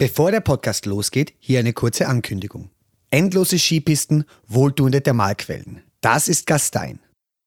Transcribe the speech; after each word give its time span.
Bevor 0.00 0.30
der 0.30 0.38
Podcast 0.38 0.86
losgeht, 0.86 1.34
hier 1.40 1.58
eine 1.58 1.72
kurze 1.72 2.06
Ankündigung. 2.06 2.70
Endlose 3.10 3.58
Skipisten, 3.58 4.22
wohltuende 4.46 5.02
Thermalquellen. 5.02 5.82
Das 6.00 6.28
ist 6.28 6.46
Gastein. 6.46 7.00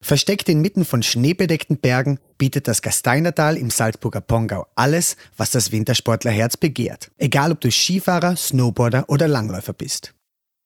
Versteckt 0.03 0.49
inmitten 0.49 0.83
von 0.83 1.01
schneebedeckten 1.01 1.77
Bergen 1.77 2.19
bietet 2.37 2.67
das 2.67 2.81
Gasteinertal 2.81 3.55
im 3.55 3.69
Salzburger 3.69 4.19
Pongau 4.19 4.67
alles, 4.75 5.15
was 5.37 5.51
das 5.51 5.71
Wintersportlerherz 5.71 6.57
begehrt. 6.57 7.09
Egal 7.17 7.53
ob 7.53 7.61
du 7.61 7.71
Skifahrer, 7.71 8.35
Snowboarder 8.35 9.07
oder 9.07 9.29
Langläufer 9.29 9.71
bist. 9.71 10.13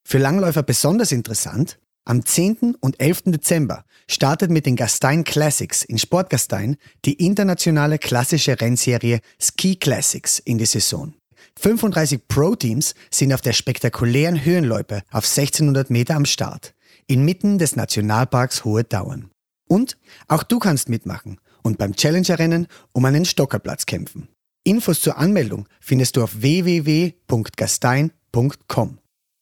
Für 0.02 0.18
Langläufer 0.18 0.64
besonders 0.64 1.12
interessant, 1.12 1.78
am 2.04 2.24
10. 2.24 2.74
und 2.80 3.00
11. 3.00 3.26
Dezember 3.26 3.84
startet 4.10 4.50
mit 4.50 4.66
den 4.66 4.74
Gastein 4.74 5.22
Classics 5.22 5.84
in 5.84 5.98
Sportgastein 5.98 6.78
die 7.04 7.24
internationale 7.24 8.00
klassische 8.00 8.60
Rennserie 8.60 9.20
Ski 9.40 9.76
Classics 9.76 10.40
in 10.40 10.58
die 10.58 10.66
Saison. 10.66 11.14
35 11.58 12.28
Pro-Teams 12.28 12.94
sind 13.10 13.32
auf 13.32 13.40
der 13.40 13.52
spektakulären 13.52 14.44
Höhenloipe 14.44 15.02
auf 15.10 15.24
1600 15.24 15.90
Meter 15.90 16.14
am 16.14 16.26
Start, 16.26 16.74
inmitten 17.06 17.58
des 17.58 17.76
Nationalparks 17.76 18.64
Hohe 18.64 18.84
Dauern. 18.84 19.30
Und 19.68 19.96
auch 20.28 20.42
du 20.42 20.58
kannst 20.58 20.88
mitmachen 20.88 21.38
und 21.62 21.78
beim 21.78 21.96
Challenger-Rennen 21.96 22.66
um 22.92 23.04
einen 23.04 23.24
Stockerplatz 23.24 23.86
kämpfen. 23.86 24.28
Infos 24.64 25.00
zur 25.00 25.18
Anmeldung 25.18 25.68
findest 25.80 26.16
du 26.16 26.22
auf 26.22 26.40
www.gastein.com. 26.40 28.98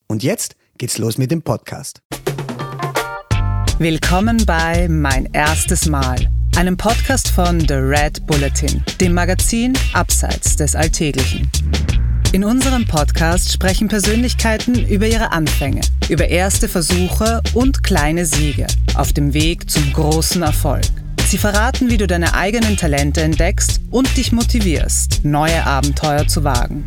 Und 0.07 0.23
jetzt 0.23 0.57
geht's 0.79 0.99
los 0.99 1.19
mit 1.19 1.31
dem 1.31 1.43
Podcast. 1.43 2.01
Willkommen 3.79 4.45
bei 4.47 4.87
Mein 4.89 5.29
erstes 5.33 5.89
Mal, 5.89 6.31
einem 6.57 6.77
Podcast 6.77 7.29
von 7.29 7.61
The 7.61 7.75
Red 7.75 8.27
Bulletin, 8.27 8.85
dem 9.01 9.15
Magazin 9.15 9.73
Abseits 9.95 10.57
des 10.57 10.77
Alltäglichen. 10.77 11.51
In 12.35 12.43
unserem 12.43 12.85
Podcast 12.85 13.53
sprechen 13.53 13.87
Persönlichkeiten 13.87 14.75
über 14.89 15.07
ihre 15.07 15.31
Anfänge, 15.31 15.83
über 16.09 16.27
erste 16.27 16.69
Versuche 16.69 17.41
und 17.55 17.85
kleine 17.85 18.27
Siege 18.27 18.67
auf 18.97 19.13
dem 19.13 19.35
Weg 19.35 19.71
zum 19.71 19.93
großen 19.93 20.43
Erfolg. 20.43 20.83
Sie 21.29 21.39
verraten, 21.39 21.91
wie 21.91 21.97
du 21.97 22.09
deine 22.09 22.35
eigenen 22.35 22.77
Talente 22.77 23.23
entdeckst 23.23 23.81
und 23.93 24.17
dich 24.17 24.33
motivierst, 24.33 25.25
neue 25.25 25.65
Abenteuer 25.65 26.27
zu 26.27 26.43
wagen. 26.43 26.85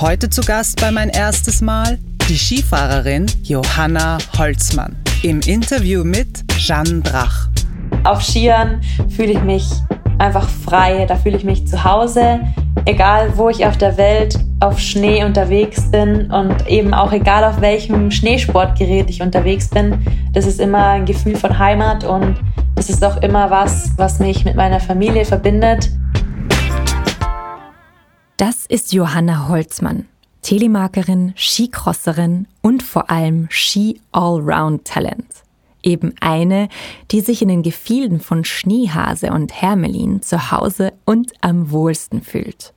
Heute 0.00 0.30
zu 0.30 0.42
Gast 0.42 0.80
bei 0.80 0.92
mein 0.92 1.08
erstes 1.08 1.60
Mal 1.60 1.98
die 2.28 2.38
Skifahrerin 2.38 3.26
Johanna 3.42 4.18
Holzmann 4.36 4.94
im 5.24 5.40
Interview 5.40 6.04
mit 6.04 6.44
Jeanne 6.56 7.00
Drach. 7.00 7.48
Auf 8.04 8.22
Skiern 8.22 8.80
fühle 9.08 9.32
ich 9.32 9.42
mich 9.42 9.68
einfach 10.20 10.48
frei, 10.48 11.04
da 11.08 11.16
fühle 11.16 11.36
ich 11.36 11.42
mich 11.42 11.66
zu 11.66 11.82
Hause 11.82 12.38
egal 12.88 13.36
wo 13.36 13.48
ich 13.48 13.66
auf 13.66 13.76
der 13.76 13.96
Welt 13.96 14.38
auf 14.60 14.80
Schnee 14.80 15.24
unterwegs 15.24 15.90
bin 15.90 16.30
und 16.30 16.66
eben 16.66 16.92
auch 16.92 17.12
egal 17.12 17.44
auf 17.44 17.60
welchem 17.60 18.10
Schneesportgerät 18.10 19.08
ich 19.08 19.22
unterwegs 19.22 19.68
bin, 19.68 20.04
das 20.32 20.46
ist 20.46 20.60
immer 20.60 20.88
ein 20.88 21.06
Gefühl 21.06 21.36
von 21.36 21.58
Heimat 21.58 22.04
und 22.04 22.36
das 22.74 22.90
ist 22.90 23.04
auch 23.04 23.22
immer 23.22 23.50
was, 23.50 23.92
was 23.96 24.18
mich 24.18 24.44
mit 24.44 24.56
meiner 24.56 24.80
Familie 24.80 25.24
verbindet. 25.24 25.90
Das 28.36 28.66
ist 28.66 28.92
Johanna 28.92 29.48
Holzmann, 29.48 30.06
Telemarkerin, 30.42 31.34
Skicrosserin 31.36 32.46
und 32.60 32.82
vor 32.82 33.10
allem 33.10 33.46
Ski-Allround-Talent. 33.50 35.26
Eben 35.82 36.14
eine, 36.20 36.68
die 37.12 37.20
sich 37.20 37.42
in 37.42 37.48
den 37.48 37.62
Gefilden 37.62 38.20
von 38.20 38.44
Schneehase 38.44 39.30
und 39.30 39.60
Hermelin 39.60 40.22
zu 40.22 40.50
Hause 40.50 40.92
und 41.04 41.32
am 41.40 41.70
wohlsten 41.70 42.22
fühlt 42.22 42.74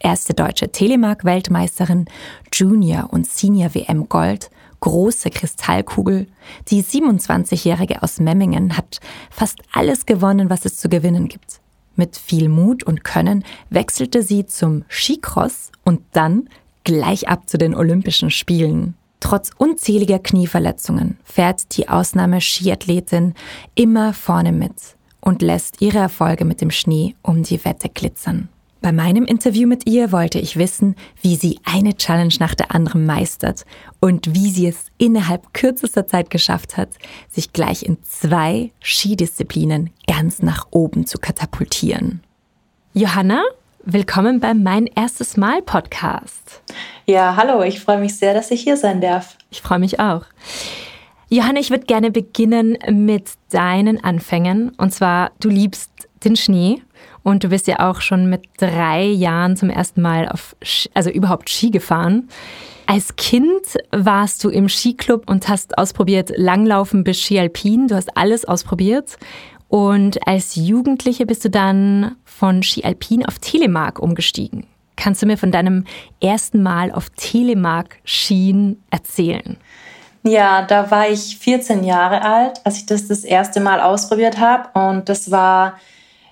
erste 0.00 0.34
deutsche 0.34 0.70
Telemark-Weltmeisterin, 0.70 2.06
Junior- 2.52 3.12
und 3.12 3.26
Senior-WM 3.26 4.08
Gold, 4.08 4.50
große 4.80 5.30
Kristallkugel. 5.30 6.26
Die 6.68 6.82
27-Jährige 6.82 8.02
aus 8.02 8.20
Memmingen 8.20 8.76
hat 8.76 9.00
fast 9.30 9.58
alles 9.72 10.06
gewonnen, 10.06 10.50
was 10.50 10.64
es 10.64 10.76
zu 10.76 10.88
gewinnen 10.88 11.28
gibt. 11.28 11.60
Mit 11.96 12.16
viel 12.16 12.48
Mut 12.48 12.84
und 12.84 13.02
Können 13.02 13.44
wechselte 13.70 14.22
sie 14.22 14.46
zum 14.46 14.84
Skicross 14.88 15.72
und 15.84 16.00
dann 16.12 16.48
gleich 16.84 17.28
ab 17.28 17.48
zu 17.48 17.58
den 17.58 17.74
Olympischen 17.74 18.30
Spielen. 18.30 18.94
Trotz 19.20 19.50
unzähliger 19.56 20.20
Knieverletzungen 20.20 21.18
fährt 21.24 21.76
die 21.76 21.88
Ausnahme-Skiathletin 21.88 23.34
immer 23.74 24.12
vorne 24.12 24.52
mit 24.52 24.74
und 25.20 25.42
lässt 25.42 25.82
ihre 25.82 25.98
Erfolge 25.98 26.44
mit 26.44 26.60
dem 26.60 26.70
Schnee 26.70 27.16
um 27.22 27.42
die 27.42 27.64
Wette 27.64 27.88
glitzern. 27.88 28.48
Bei 28.80 28.92
meinem 28.92 29.24
Interview 29.24 29.66
mit 29.66 29.88
ihr 29.88 30.12
wollte 30.12 30.38
ich 30.38 30.56
wissen, 30.56 30.94
wie 31.20 31.34
sie 31.34 31.58
eine 31.64 31.96
Challenge 31.96 32.34
nach 32.38 32.54
der 32.54 32.72
anderen 32.72 33.06
meistert 33.06 33.64
und 34.00 34.34
wie 34.34 34.50
sie 34.50 34.68
es 34.68 34.86
innerhalb 34.98 35.52
kürzester 35.52 36.06
Zeit 36.06 36.30
geschafft 36.30 36.76
hat, 36.76 36.90
sich 37.28 37.52
gleich 37.52 37.82
in 37.82 37.98
zwei 38.04 38.70
Skidisziplinen 38.80 39.90
ganz 40.06 40.42
nach 40.42 40.68
oben 40.70 41.06
zu 41.06 41.18
katapultieren. 41.18 42.22
Johanna, 42.92 43.42
willkommen 43.84 44.38
beim 44.38 44.62
Mein 44.62 44.86
erstes 44.86 45.36
Mal 45.36 45.60
Podcast. 45.60 46.62
Ja, 47.06 47.34
hallo, 47.34 47.62
ich 47.62 47.80
freue 47.80 47.98
mich 47.98 48.16
sehr, 48.16 48.32
dass 48.32 48.52
ich 48.52 48.62
hier 48.62 48.76
sein 48.76 49.00
darf. 49.00 49.36
Ich 49.50 49.60
freue 49.60 49.80
mich 49.80 49.98
auch. 49.98 50.24
Johanna, 51.30 51.58
ich 51.58 51.70
würde 51.70 51.84
gerne 51.84 52.12
beginnen 52.12 52.78
mit 52.90 53.32
deinen 53.50 54.02
Anfängen. 54.02 54.70
Und 54.78 54.94
zwar, 54.94 55.32
du 55.40 55.48
liebst 55.48 55.90
den 56.24 56.36
Schnee 56.36 56.82
und 57.28 57.44
du 57.44 57.48
bist 57.48 57.66
ja 57.66 57.90
auch 57.90 58.00
schon 58.00 58.30
mit 58.30 58.44
drei 58.56 59.04
Jahren 59.04 59.54
zum 59.54 59.68
ersten 59.68 60.00
Mal 60.00 60.28
auf, 60.28 60.56
also 60.94 61.10
überhaupt 61.10 61.50
Ski 61.50 61.70
gefahren. 61.70 62.30
Als 62.86 63.16
Kind 63.16 63.76
warst 63.90 64.42
du 64.42 64.48
im 64.48 64.70
Skiclub 64.70 65.28
und 65.28 65.46
hast 65.46 65.76
ausprobiert 65.76 66.32
Langlaufen 66.34 67.04
bis 67.04 67.20
Ski 67.20 67.38
Alpin. 67.38 67.88
Du 67.88 67.96
hast 67.96 68.16
alles 68.16 68.46
ausprobiert. 68.46 69.18
Und 69.68 70.26
als 70.26 70.56
Jugendliche 70.56 71.26
bist 71.26 71.44
du 71.44 71.50
dann 71.50 72.16
von 72.24 72.62
Ski 72.62 72.82
Alpin 72.84 73.26
auf 73.26 73.38
Telemark 73.40 73.98
umgestiegen. 73.98 74.66
Kannst 74.96 75.20
du 75.20 75.26
mir 75.26 75.36
von 75.36 75.52
deinem 75.52 75.84
ersten 76.22 76.62
Mal 76.62 76.90
auf 76.90 77.10
Telemark 77.10 77.98
Skien 78.06 78.82
erzählen? 78.90 79.58
Ja, 80.22 80.62
da 80.62 80.90
war 80.90 81.10
ich 81.10 81.36
14 81.36 81.84
Jahre 81.84 82.22
alt, 82.22 82.62
als 82.64 82.78
ich 82.78 82.86
das 82.86 83.06
das 83.06 83.24
erste 83.24 83.60
Mal 83.60 83.82
ausprobiert 83.82 84.40
habe. 84.40 84.70
Und 84.72 85.10
das 85.10 85.30
war 85.30 85.78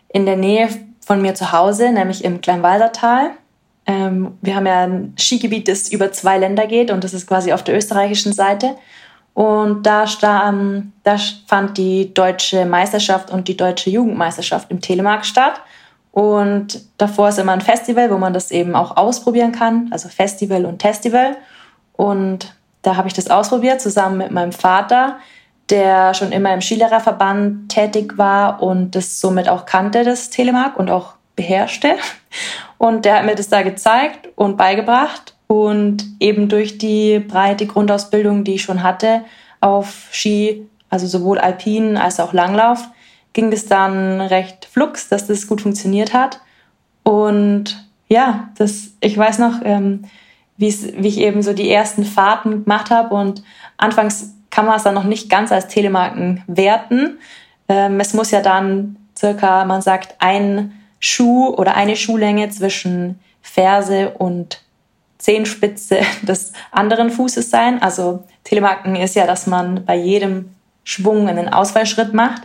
in 0.08 0.24
der 0.24 0.36
Nähe 0.36 0.70
von 1.06 1.22
mir 1.22 1.36
zu 1.36 1.52
Hause, 1.52 1.92
nämlich 1.92 2.24
im 2.24 2.40
Kleinwalsertal. 2.40 3.30
Ähm, 3.86 4.36
wir 4.42 4.56
haben 4.56 4.66
ja 4.66 4.82
ein 4.82 5.14
Skigebiet, 5.16 5.68
das 5.68 5.88
über 5.88 6.10
zwei 6.10 6.36
Länder 6.36 6.66
geht 6.66 6.90
und 6.90 7.04
das 7.04 7.14
ist 7.14 7.28
quasi 7.28 7.52
auf 7.52 7.62
der 7.62 7.76
österreichischen 7.76 8.32
Seite. 8.32 8.74
Und 9.32 9.84
da, 9.86 10.04
ähm, 10.48 10.92
da 11.04 11.16
fand 11.46 11.78
die 11.78 12.12
deutsche 12.12 12.66
Meisterschaft 12.66 13.30
und 13.30 13.46
die 13.46 13.56
deutsche 13.56 13.88
Jugendmeisterschaft 13.88 14.68
im 14.72 14.80
Telemark 14.80 15.24
statt. 15.24 15.60
Und 16.10 16.80
davor 16.98 17.28
ist 17.28 17.38
immer 17.38 17.52
ein 17.52 17.60
Festival, 17.60 18.10
wo 18.10 18.18
man 18.18 18.32
das 18.32 18.50
eben 18.50 18.74
auch 18.74 18.96
ausprobieren 18.96 19.52
kann, 19.52 19.88
also 19.92 20.08
Festival 20.08 20.64
und 20.64 20.80
Testival. 20.80 21.36
Und 21.92 22.52
da 22.82 22.96
habe 22.96 23.06
ich 23.06 23.14
das 23.14 23.30
ausprobiert 23.30 23.80
zusammen 23.80 24.18
mit 24.18 24.32
meinem 24.32 24.52
Vater 24.52 25.18
der 25.70 26.14
schon 26.14 26.32
immer 26.32 26.54
im 26.54 26.60
Skilehrerverband 26.60 27.68
tätig 27.68 28.16
war 28.18 28.62
und 28.62 28.92
das 28.92 29.20
somit 29.20 29.48
auch 29.48 29.66
kannte, 29.66 30.04
das 30.04 30.30
Telemark 30.30 30.76
und 30.78 30.90
auch 30.90 31.14
beherrschte. 31.34 31.96
Und 32.78 33.04
der 33.04 33.16
hat 33.16 33.24
mir 33.24 33.34
das 33.34 33.48
da 33.48 33.62
gezeigt 33.62 34.28
und 34.36 34.56
beigebracht. 34.56 35.34
Und 35.46 36.04
eben 36.18 36.48
durch 36.48 36.78
die 36.78 37.20
breite 37.20 37.66
Grundausbildung, 37.66 38.44
die 38.44 38.56
ich 38.56 38.62
schon 38.62 38.82
hatte 38.82 39.24
auf 39.60 40.08
Ski, 40.10 40.68
also 40.90 41.06
sowohl 41.06 41.38
Alpin 41.38 41.96
als 41.96 42.20
auch 42.20 42.32
Langlauf, 42.32 42.88
ging 43.32 43.50
das 43.50 43.66
dann 43.66 44.20
recht 44.20 44.64
flux, 44.64 45.08
dass 45.08 45.26
das 45.26 45.46
gut 45.46 45.60
funktioniert 45.60 46.14
hat. 46.14 46.40
Und 47.02 47.88
ja, 48.08 48.48
das, 48.56 48.94
ich 49.00 49.16
weiß 49.16 49.38
noch, 49.38 49.60
ähm, 49.62 50.04
wie 50.56 50.68
ich 50.68 51.18
eben 51.18 51.42
so 51.42 51.52
die 51.52 51.70
ersten 51.70 52.04
Fahrten 52.04 52.64
gemacht 52.64 52.90
habe. 52.90 53.14
Und 53.14 53.42
anfangs 53.76 54.35
kann 54.56 54.64
man 54.64 54.76
es 54.76 54.84
dann 54.84 54.94
noch 54.94 55.04
nicht 55.04 55.28
ganz 55.28 55.52
als 55.52 55.68
Telemarken 55.68 56.42
werten. 56.46 57.18
Ähm, 57.68 58.00
es 58.00 58.14
muss 58.14 58.30
ja 58.30 58.40
dann 58.40 58.96
circa, 59.14 59.66
man 59.66 59.82
sagt, 59.82 60.14
ein 60.18 60.72
Schuh 60.98 61.48
oder 61.48 61.74
eine 61.74 61.94
Schuhlänge 61.94 62.48
zwischen 62.48 63.20
Ferse 63.42 64.12
und 64.12 64.62
Zehenspitze 65.18 65.98
des 66.22 66.54
anderen 66.70 67.10
Fußes 67.10 67.50
sein. 67.50 67.82
Also 67.82 68.24
Telemarken 68.44 68.96
ist 68.96 69.14
ja, 69.14 69.26
dass 69.26 69.46
man 69.46 69.84
bei 69.84 69.96
jedem 69.96 70.54
Schwung 70.84 71.28
einen 71.28 71.50
Ausfallschritt 71.50 72.14
macht. 72.14 72.44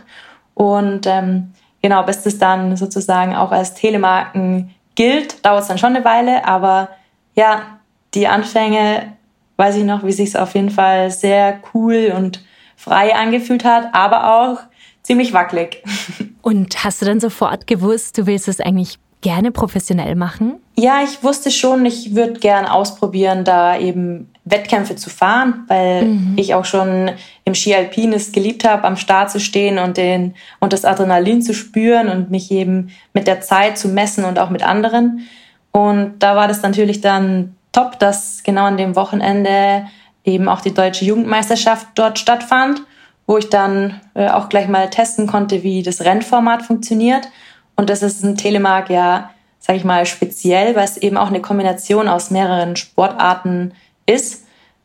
Und 0.52 1.06
ähm, 1.06 1.54
genau, 1.80 2.02
bis 2.02 2.20
das 2.24 2.36
dann 2.36 2.76
sozusagen 2.76 3.34
auch 3.34 3.52
als 3.52 3.72
Telemarken 3.72 4.74
gilt, 4.96 5.46
dauert 5.46 5.62
es 5.62 5.68
dann 5.68 5.78
schon 5.78 5.96
eine 5.96 6.04
Weile. 6.04 6.44
Aber 6.44 6.90
ja, 7.34 7.78
die 8.12 8.28
Anfänge 8.28 9.14
weiß 9.56 9.76
ich 9.76 9.84
noch, 9.84 10.04
wie 10.04 10.12
sich 10.12 10.30
es 10.30 10.36
auf 10.36 10.54
jeden 10.54 10.70
Fall 10.70 11.10
sehr 11.10 11.60
cool 11.74 12.12
und 12.16 12.44
frei 12.76 13.14
angefühlt 13.14 13.64
hat, 13.64 13.88
aber 13.92 14.34
auch 14.34 14.58
ziemlich 15.02 15.32
wackelig. 15.32 15.82
Und 16.42 16.82
hast 16.82 17.00
du 17.00 17.06
dann 17.06 17.20
sofort 17.20 17.68
gewusst, 17.68 18.18
du 18.18 18.26
willst 18.26 18.48
es 18.48 18.58
eigentlich 18.58 18.98
gerne 19.20 19.52
professionell 19.52 20.16
machen? 20.16 20.54
Ja, 20.76 21.02
ich 21.04 21.22
wusste 21.22 21.50
schon, 21.50 21.86
ich 21.86 22.16
würde 22.16 22.40
gern 22.40 22.66
ausprobieren, 22.66 23.44
da 23.44 23.78
eben 23.78 24.32
Wettkämpfe 24.44 24.96
zu 24.96 25.08
fahren, 25.08 25.64
weil 25.68 26.06
mhm. 26.06 26.34
ich 26.36 26.54
auch 26.54 26.64
schon 26.64 27.12
im 27.44 27.54
Ski 27.54 27.74
Alpin 27.74 28.12
es 28.12 28.32
geliebt 28.32 28.64
habe, 28.68 28.84
am 28.84 28.96
Start 28.96 29.30
zu 29.30 29.38
stehen 29.38 29.78
und, 29.78 29.96
den, 29.96 30.34
und 30.58 30.72
das 30.72 30.84
Adrenalin 30.84 31.42
zu 31.42 31.54
spüren 31.54 32.08
und 32.08 32.30
mich 32.30 32.50
eben 32.50 32.90
mit 33.12 33.28
der 33.28 33.40
Zeit 33.40 33.78
zu 33.78 33.88
messen 33.88 34.24
und 34.24 34.40
auch 34.40 34.50
mit 34.50 34.64
anderen. 34.64 35.28
Und 35.70 36.14
da 36.18 36.34
war 36.34 36.48
das 36.48 36.62
natürlich 36.62 37.00
dann 37.00 37.54
top, 37.72 37.98
dass 37.98 38.42
genau 38.42 38.64
an 38.64 38.76
dem 38.76 38.96
Wochenende 38.96 39.86
eben 40.24 40.48
auch 40.48 40.60
die 40.60 40.74
deutsche 40.74 41.04
Jugendmeisterschaft 41.04 41.88
dort 41.94 42.18
stattfand, 42.18 42.82
wo 43.26 43.38
ich 43.38 43.48
dann 43.48 44.00
äh, 44.14 44.28
auch 44.28 44.48
gleich 44.48 44.68
mal 44.68 44.90
testen 44.90 45.26
konnte, 45.26 45.62
wie 45.62 45.82
das 45.82 46.02
Rennformat 46.02 46.62
funktioniert. 46.62 47.28
Und 47.76 47.90
das 47.90 48.02
ist 48.02 48.22
ein 48.22 48.36
Telemark 48.36 48.90
ja, 48.90 49.30
sage 49.58 49.78
ich 49.78 49.84
mal, 49.84 50.06
speziell, 50.06 50.76
weil 50.76 50.84
es 50.84 50.96
eben 50.96 51.16
auch 51.16 51.28
eine 51.28 51.40
Kombination 51.40 52.08
aus 52.08 52.30
mehreren 52.30 52.76
Sportarten 52.76 53.72
ist. 54.06 54.44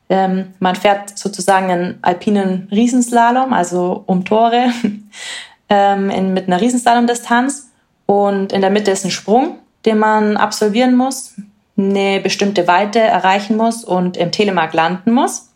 Ähm, 0.10 0.54
man 0.60 0.76
fährt 0.76 1.18
sozusagen 1.18 1.70
einen 1.70 2.00
alpinen 2.02 2.70
Riesenslalom, 2.72 3.54
also 3.54 4.04
um 4.06 4.24
Tore, 4.24 4.68
ähm, 5.70 6.10
in, 6.10 6.34
mit 6.34 6.48
einer 6.48 6.62
Riesenslalom-Distanz. 6.62 7.72
Und 8.06 8.54
in 8.54 8.62
der 8.62 8.70
Mitte 8.70 8.92
ist 8.92 9.04
ein 9.04 9.12
Sprung, 9.12 9.60
den 9.86 10.00
man 10.00 10.38
absolvieren 10.38 10.96
muss, 10.96 11.34
eine 11.78 12.20
bestimmte 12.20 12.68
Weite 12.68 13.00
erreichen 13.00 13.58
muss 13.58 13.84
und 13.84 14.18
im 14.18 14.32
Telemark 14.32 14.74
landen 14.74 15.14
muss. 15.14 15.50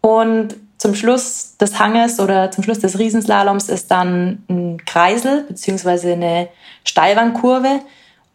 Und 0.00 0.56
zum 0.78 0.94
Schluss 0.94 1.56
des 1.56 1.78
Hanges 1.78 2.20
oder 2.20 2.50
zum 2.50 2.62
Schluss 2.62 2.80
des 2.80 2.98
Riesenslaloms 2.98 3.68
ist 3.68 3.90
dann 3.90 4.44
ein 4.48 4.84
Kreisel 4.84 5.44
beziehungsweise 5.48 6.12
eine 6.12 6.48
Steilwandkurve, 6.84 7.80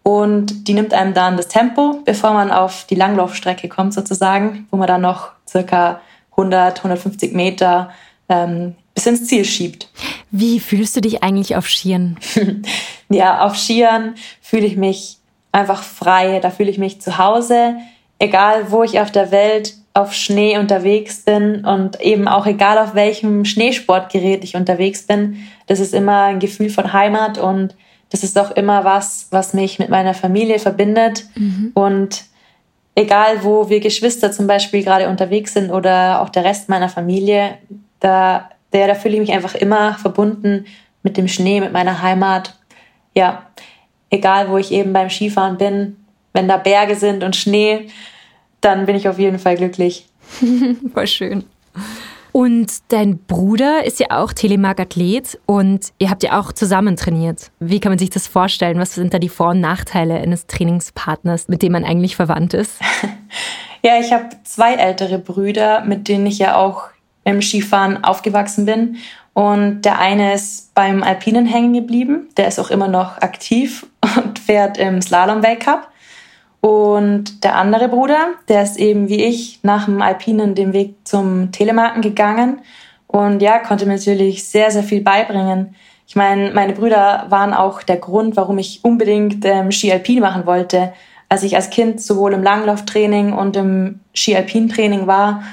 und 0.03 0.67
die 0.67 0.73
nimmt 0.73 0.93
einem 0.93 1.13
dann 1.13 1.37
das 1.37 1.47
Tempo, 1.47 2.01
bevor 2.05 2.33
man 2.33 2.51
auf 2.51 2.85
die 2.89 2.95
Langlaufstrecke 2.95 3.69
kommt 3.69 3.93
sozusagen, 3.93 4.67
wo 4.71 4.77
man 4.77 4.87
dann 4.87 5.01
noch 5.01 5.31
circa 5.47 6.01
100, 6.31 6.79
150 6.79 7.33
Meter 7.33 7.91
ähm, 8.27 8.75
bis 8.95 9.05
ins 9.05 9.27
Ziel 9.27 9.45
schiebt. 9.45 9.89
Wie 10.31 10.59
fühlst 10.59 10.95
du 10.95 11.01
dich 11.01 11.23
eigentlich 11.23 11.55
auf 11.55 11.67
Skiern? 11.69 12.17
ja, 13.09 13.45
auf 13.45 13.57
Skiern 13.57 14.15
fühle 14.41 14.65
ich 14.65 14.75
mich 14.75 15.17
einfach 15.51 15.83
frei, 15.83 16.39
da 16.39 16.49
fühle 16.49 16.69
ich 16.69 16.77
mich 16.77 17.01
zu 17.01 17.17
Hause, 17.17 17.75
egal 18.19 18.71
wo 18.71 18.83
ich 18.83 18.99
auf 18.99 19.11
der 19.11 19.31
Welt 19.31 19.75
auf 19.93 20.13
Schnee 20.13 20.57
unterwegs 20.57 21.25
bin 21.25 21.65
und 21.65 21.99
eben 21.99 22.27
auch 22.27 22.45
egal 22.45 22.77
auf 22.77 22.95
welchem 22.95 23.43
Schneesportgerät 23.43 24.43
ich 24.43 24.55
unterwegs 24.55 25.05
bin, 25.05 25.37
das 25.67 25.79
ist 25.79 25.93
immer 25.93 26.23
ein 26.23 26.39
Gefühl 26.39 26.69
von 26.69 26.93
Heimat 26.93 27.37
und 27.37 27.75
das 28.09 28.23
ist 28.23 28.37
auch 28.37 28.51
immer 28.51 28.83
was, 28.83 29.27
was 29.31 29.53
mich 29.53 29.79
mit 29.79 29.89
meiner 29.89 30.13
Familie 30.13 30.59
verbindet. 30.59 31.25
Mhm. 31.35 31.71
Und 31.73 32.25
egal, 32.95 33.43
wo 33.43 33.69
wir 33.69 33.79
Geschwister 33.79 34.31
zum 34.31 34.47
Beispiel 34.47 34.83
gerade 34.83 35.09
unterwegs 35.09 35.53
sind 35.53 35.71
oder 35.71 36.21
auch 36.21 36.29
der 36.29 36.43
Rest 36.43 36.67
meiner 36.69 36.89
Familie, 36.89 37.57
da, 37.99 38.49
der, 38.73 38.87
da 38.87 38.95
fühle 38.95 39.15
ich 39.15 39.21
mich 39.21 39.31
einfach 39.31 39.55
immer 39.55 39.95
verbunden 39.95 40.65
mit 41.03 41.17
dem 41.17 41.27
Schnee, 41.27 41.61
mit 41.61 41.71
meiner 41.71 42.01
Heimat. 42.01 42.55
Ja, 43.15 43.43
egal, 44.11 44.49
wo 44.49 44.57
ich 44.57 44.71
eben 44.71 44.93
beim 44.93 45.09
Skifahren 45.09 45.57
bin, 45.57 45.97
wenn 46.33 46.47
da 46.47 46.57
Berge 46.57 46.95
sind 46.95 47.23
und 47.23 47.35
Schnee, 47.35 47.87
dann 48.61 48.85
bin 48.85 48.95
ich 48.95 49.09
auf 49.09 49.17
jeden 49.17 49.39
Fall 49.39 49.57
glücklich. 49.57 50.05
Voll 50.93 51.07
schön. 51.07 51.43
Und 52.31 52.71
dein 52.89 53.17
Bruder 53.17 53.85
ist 53.85 53.99
ja 53.99 54.07
auch 54.11 54.31
Telemark-Athlet 54.31 55.37
und 55.45 55.91
ihr 55.97 56.09
habt 56.09 56.23
ja 56.23 56.39
auch 56.39 56.53
zusammen 56.53 56.95
trainiert. 56.95 57.51
Wie 57.59 57.81
kann 57.81 57.91
man 57.91 57.99
sich 57.99 58.09
das 58.09 58.27
vorstellen? 58.27 58.79
Was 58.79 58.95
sind 58.95 59.13
da 59.13 59.19
die 59.19 59.27
Vor- 59.27 59.49
und 59.49 59.59
Nachteile 59.59 60.15
eines 60.15 60.47
Trainingspartners, 60.47 61.49
mit 61.49 61.61
dem 61.61 61.73
man 61.73 61.83
eigentlich 61.83 62.15
verwandt 62.15 62.53
ist? 62.53 62.79
ja, 63.83 63.99
ich 63.99 64.13
habe 64.13 64.29
zwei 64.45 64.75
ältere 64.75 65.17
Brüder, 65.17 65.83
mit 65.83 66.07
denen 66.07 66.25
ich 66.25 66.39
ja 66.39 66.55
auch 66.55 66.83
im 67.25 67.41
Skifahren 67.41 68.03
aufgewachsen 68.03 68.65
bin. 68.65 68.97
Und 69.33 69.81
der 69.81 69.99
eine 69.99 70.33
ist 70.33 70.73
beim 70.73 71.03
Alpinen 71.03 71.45
hängen 71.45 71.73
geblieben. 71.73 72.29
Der 72.37 72.47
ist 72.47 72.59
auch 72.59 72.69
immer 72.69 72.87
noch 72.87 73.17
aktiv 73.19 73.87
und 74.17 74.39
fährt 74.39 74.77
im 74.77 75.01
Slalom-Weltcup. 75.01 75.87
Und 76.61 77.43
der 77.43 77.55
andere 77.55 77.89
Bruder, 77.89 78.33
der 78.47 78.61
ist 78.61 78.77
eben 78.77 79.09
wie 79.09 79.23
ich 79.23 79.59
nach 79.63 79.85
dem 79.85 80.01
Alpinen 80.01 80.53
den 80.53 80.73
Weg 80.73 80.95
zum 81.05 81.51
Telemarken 81.51 82.03
gegangen 82.03 82.61
und 83.11 83.41
ja, 83.41 83.59
konnte 83.59 83.85
mir 83.85 83.95
natürlich 83.95 84.47
sehr, 84.47 84.71
sehr 84.71 84.83
viel 84.83 85.01
beibringen. 85.01 85.75
Ich 86.07 86.15
meine, 86.15 86.51
meine 86.51 86.73
Brüder 86.73 87.25
waren 87.29 87.53
auch 87.53 87.83
der 87.83 87.97
Grund, 87.97 88.37
warum 88.37 88.57
ich 88.57 88.83
unbedingt 88.83 89.43
ähm, 89.43 89.71
Ski 89.71 89.91
Alpin 89.91 90.19
machen 90.19 90.45
wollte. 90.45 90.93
Als 91.27 91.43
ich 91.43 91.55
als 91.55 91.69
Kind 91.69 91.99
sowohl 91.99 92.33
im 92.33 92.43
Langlauftraining 92.43 93.33
und 93.33 93.55
im 93.57 93.99
Ski 94.13 94.35
Alpin 94.35 94.69
Training 94.69 95.07
war, 95.07 95.43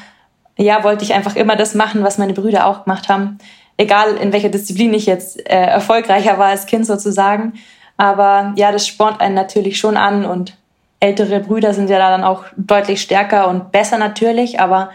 ja, 0.56 0.84
wollte 0.84 1.04
ich 1.04 1.14
einfach 1.14 1.36
immer 1.36 1.56
das 1.56 1.74
machen, 1.74 2.02
was 2.02 2.18
meine 2.18 2.32
Brüder 2.32 2.66
auch 2.66 2.84
gemacht 2.84 3.08
haben. 3.08 3.38
Egal 3.78 4.16
in 4.16 4.32
welcher 4.32 4.50
Disziplin 4.50 4.92
ich 4.92 5.06
jetzt 5.06 5.38
äh, 5.48 5.54
erfolgreicher 5.54 6.38
war 6.38 6.48
als 6.48 6.66
Kind 6.66 6.84
sozusagen. 6.84 7.54
Aber 7.96 8.52
ja, 8.56 8.70
das 8.70 8.86
spornt 8.86 9.20
einen 9.20 9.34
natürlich 9.34 9.78
schon 9.78 9.96
an 9.96 10.26
und 10.26 10.56
ältere 11.00 11.40
Brüder 11.40 11.72
sind 11.72 11.88
ja 11.88 11.98
dann 11.98 12.24
auch 12.24 12.44
deutlich 12.56 13.00
stärker 13.00 13.48
und 13.48 13.72
besser 13.72 13.98
natürlich, 13.98 14.60
aber 14.60 14.90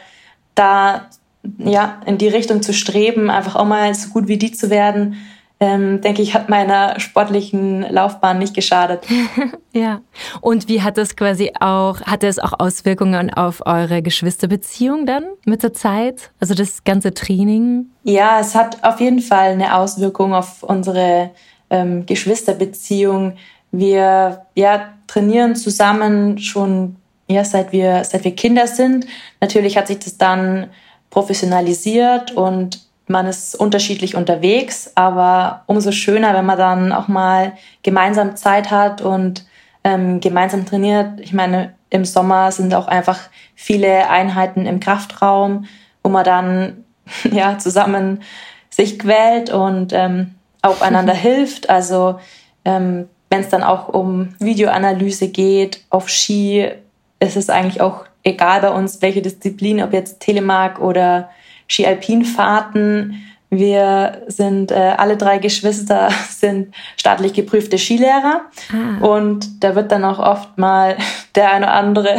da 0.53 1.09
ja 1.57 2.01
in 2.05 2.17
die 2.17 2.27
Richtung 2.27 2.61
zu 2.61 2.73
streben, 2.73 3.29
einfach 3.29 3.55
auch 3.55 3.65
mal 3.65 3.93
so 3.95 4.09
gut 4.09 4.27
wie 4.27 4.37
die 4.37 4.51
zu 4.51 4.69
werden, 4.69 5.17
ähm, 5.63 6.01
denke 6.01 6.21
ich, 6.21 6.33
hat 6.33 6.49
meiner 6.49 6.99
sportlichen 6.99 7.83
Laufbahn 7.89 8.37
nicht 8.37 8.53
geschadet. 8.53 9.05
ja. 9.71 10.01
Und 10.41 10.67
wie 10.67 10.81
hat 10.81 10.97
das 10.97 11.15
quasi 11.15 11.53
auch, 11.57 12.01
hatte 12.01 12.27
es 12.27 12.37
auch 12.37 12.59
Auswirkungen 12.59 13.33
auf 13.33 13.65
eure 13.65 14.01
Geschwisterbeziehung 14.01 15.05
dann 15.05 15.23
mit 15.45 15.63
der 15.63 15.71
Zeit? 15.71 16.31
Also 16.41 16.53
das 16.53 16.83
ganze 16.83 17.13
Training? 17.13 17.85
Ja, 18.03 18.41
es 18.41 18.55
hat 18.55 18.83
auf 18.83 18.99
jeden 18.99 19.21
Fall 19.21 19.51
eine 19.51 19.77
Auswirkung 19.77 20.33
auf 20.33 20.63
unsere 20.63 21.31
ähm, 21.69 22.05
Geschwisterbeziehung. 22.05 23.37
Wir 23.71 24.45
ja, 24.55 24.89
trainieren 25.07 25.55
zusammen 25.55 26.39
schon 26.39 26.97
ja, 27.29 27.45
seit, 27.45 27.71
wir, 27.71 28.03
seit 28.03 28.25
wir 28.25 28.35
Kinder 28.35 28.67
sind. 28.67 29.07
Natürlich 29.39 29.77
hat 29.77 29.87
sich 29.87 29.99
das 29.99 30.17
dann 30.17 30.67
professionalisiert 31.09 32.31
und 32.31 32.81
man 33.07 33.27
ist 33.27 33.55
unterschiedlich 33.55 34.15
unterwegs, 34.15 34.91
aber 34.95 35.63
umso 35.67 35.91
schöner, 35.91 36.33
wenn 36.33 36.45
man 36.45 36.57
dann 36.57 36.91
auch 36.91 37.07
mal 37.07 37.53
gemeinsam 37.83 38.35
Zeit 38.35 38.71
hat 38.71 39.01
und 39.01 39.45
ähm, 39.83 40.19
gemeinsam 40.19 40.65
trainiert. 40.65 41.19
Ich 41.19 41.33
meine, 41.33 41.73
im 41.89 42.05
Sommer 42.05 42.51
sind 42.51 42.73
auch 42.73 42.87
einfach 42.87 43.19
viele 43.55 44.09
Einheiten 44.09 44.65
im 44.65 44.79
Kraftraum, 44.79 45.65
wo 46.01 46.09
man 46.09 46.23
dann 46.23 46.83
ja 47.31 47.57
zusammen 47.57 48.21
sich 48.69 48.97
quält 48.97 49.51
und 49.51 49.93
ähm, 49.93 50.35
aufeinander 50.61 51.13
hilft. 51.13 51.69
Also 51.69 52.19
ähm, 52.65 53.09
wenn 53.29 53.41
es 53.41 53.49
dann 53.49 53.63
auch 53.63 53.89
um 53.89 54.35
Videoanalyse 54.39 55.27
geht, 55.27 55.83
auf 55.89 56.09
Ski, 56.09 56.71
ist 57.19 57.35
es 57.35 57.49
eigentlich 57.49 57.81
auch 57.81 58.05
egal 58.23 58.61
bei 58.61 58.69
uns, 58.69 59.01
welche 59.01 59.21
Disziplin, 59.21 59.81
ob 59.83 59.93
jetzt 59.93 60.19
Telemark 60.19 60.79
oder 60.79 61.29
Ski-Alpin-Fahrten. 61.73 63.23
Wir 63.49 64.23
sind 64.27 64.71
äh, 64.71 64.93
alle 64.97 65.15
drei 65.17 65.37
Geschwister, 65.37 66.09
sind 66.29 66.73
staatlich 66.97 67.33
geprüfte 67.33 67.77
Skilehrer. 67.77 68.41
Ah. 68.71 69.05
Und 69.05 69.63
da 69.63 69.75
wird 69.75 69.91
dann 69.91 70.05
auch 70.05 70.19
oft 70.19 70.57
mal 70.57 70.97
der 71.35 71.51
eine 71.51 71.65
oder 71.65 71.73
andere 71.73 72.17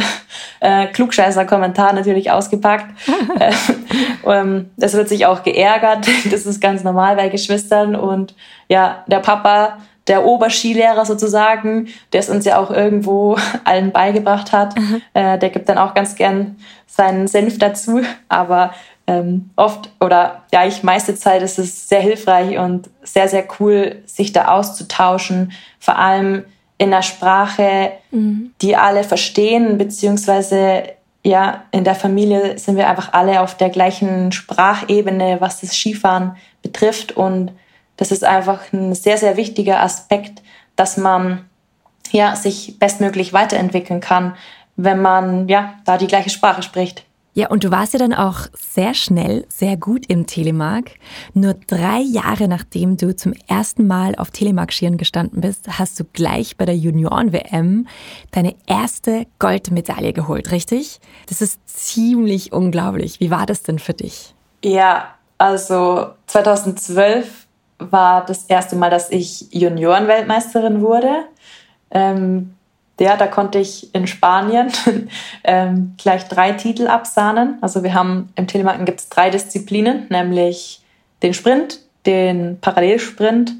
äh, 0.59 0.87
Klugscheißer-Kommentar 0.87 1.93
natürlich 1.93 2.31
ausgepackt. 2.31 2.87
äh, 3.39 3.51
ähm, 4.25 4.69
es 4.77 4.93
wird 4.93 5.09
sich 5.09 5.25
auch 5.25 5.43
geärgert. 5.43 6.07
Das 6.31 6.45
ist 6.45 6.61
ganz 6.61 6.83
normal 6.83 7.15
bei 7.15 7.29
Geschwistern. 7.29 7.95
Und 7.95 8.35
ja, 8.69 9.03
der 9.07 9.19
Papa 9.19 9.77
der 10.07 10.23
Oberskilehrer 10.23 11.03
sozusagen, 11.05 11.87
der 12.13 12.19
es 12.19 12.29
uns 12.29 12.45
ja 12.45 12.59
auch 12.59 12.69
irgendwo 12.69 13.37
allen 13.63 13.91
beigebracht 13.91 14.51
hat, 14.51 14.77
mhm. 14.77 15.01
äh, 15.13 15.39
der 15.39 15.49
gibt 15.49 15.67
dann 15.67 15.79
auch 15.79 15.93
ganz 15.93 16.15
gern 16.15 16.57
seinen 16.85 17.27
Senf 17.27 17.57
dazu. 17.57 18.01
Aber 18.29 18.71
ähm, 19.07 19.51
oft 19.55 19.89
oder 19.99 20.43
ja, 20.51 20.65
ich 20.65 20.83
meiste 20.83 21.15
Zeit 21.15 21.41
ist 21.41 21.59
es 21.59 21.87
sehr 21.87 22.01
hilfreich 22.01 22.57
und 22.57 22.89
sehr, 23.03 23.27
sehr 23.27 23.45
cool, 23.59 24.01
sich 24.05 24.33
da 24.33 24.47
auszutauschen. 24.47 25.51
Vor 25.79 25.97
allem 25.97 26.45
in 26.77 26.91
der 26.91 27.03
Sprache, 27.03 27.91
mhm. 28.11 28.51
die 28.61 28.75
alle 28.75 29.03
verstehen, 29.03 29.77
beziehungsweise 29.77 30.83
ja, 31.23 31.63
in 31.71 31.83
der 31.83 31.95
Familie 31.95 32.57
sind 32.59 32.77
wir 32.77 32.87
einfach 32.87 33.13
alle 33.13 33.41
auf 33.41 33.55
der 33.55 33.69
gleichen 33.69 34.31
Sprachebene, 34.31 35.37
was 35.39 35.61
das 35.61 35.75
Skifahren 35.75 36.35
betrifft 36.61 37.13
und 37.13 37.51
das 37.97 38.11
ist 38.11 38.23
einfach 38.23 38.73
ein 38.73 38.93
sehr, 38.93 39.17
sehr 39.17 39.37
wichtiger 39.37 39.81
Aspekt, 39.81 40.41
dass 40.75 40.97
man 40.97 41.45
ja, 42.11 42.35
sich 42.35 42.77
bestmöglich 42.77 43.33
weiterentwickeln 43.33 44.01
kann, 44.01 44.35
wenn 44.75 45.01
man 45.01 45.47
ja, 45.47 45.75
da 45.85 45.97
die 45.97 46.07
gleiche 46.07 46.29
Sprache 46.29 46.61
spricht. 46.61 47.05
Ja, 47.37 47.49
und 47.49 47.65
du 47.65 47.69
warst 47.69 47.91
ja 47.91 47.99
dann 47.99 48.13
auch 48.13 48.47
sehr 48.53 48.93
schnell, 48.93 49.45
sehr 49.49 49.75
gut 49.75 50.05
im 50.07 50.25
Telemark. 50.25 50.91
Nur 51.33 51.53
drei 51.67 51.99
Jahre 51.99 52.47
nachdem 52.47 52.95
du 52.95 53.13
zum 53.13 53.33
ersten 53.47 53.87
Mal 53.87 54.15
auf 54.15 54.31
Telemark-Skiern 54.31 54.95
gestanden 54.95 55.41
bist, 55.41 55.67
hast 55.77 55.99
du 55.99 56.05
gleich 56.05 56.55
bei 56.55 56.63
der 56.63 56.77
Junioren-WM 56.77 57.87
deine 58.31 58.55
erste 58.67 59.27
Goldmedaille 59.39 60.13
geholt, 60.13 60.51
richtig? 60.51 61.01
Das 61.27 61.41
ist 61.41 61.59
ziemlich 61.67 62.53
unglaublich. 62.53 63.19
Wie 63.19 63.31
war 63.31 63.45
das 63.45 63.63
denn 63.63 63.79
für 63.79 63.93
dich? 63.93 64.33
Ja, 64.63 65.13
also 65.37 66.11
2012 66.27 67.47
war 67.79 68.25
das 68.25 68.45
erste 68.45 68.77
Mal, 68.77 68.89
dass 68.89 69.11
ich 69.11 69.51
Junioren-Weltmeisterin 69.51 70.79
wurde. 70.79 71.25
Ähm, 71.91 72.55
ja, 72.99 73.17
da 73.17 73.27
konnte 73.27 73.59
ich 73.59 73.93
in 73.93 74.07
Spanien 74.07 74.71
ähm, 75.43 75.95
gleich 75.97 76.27
drei 76.27 76.53
Titel 76.53 76.87
absahnen. 76.87 77.57
Also 77.61 77.83
wir 77.83 77.93
haben 77.93 78.29
im 78.35 78.47
Telemarken 78.47 78.85
gibt 78.85 79.01
es 79.01 79.09
drei 79.09 79.29
Disziplinen, 79.29 80.07
nämlich 80.09 80.81
den 81.21 81.33
Sprint, 81.33 81.79
den 82.05 82.59
Parallelsprint 82.61 83.53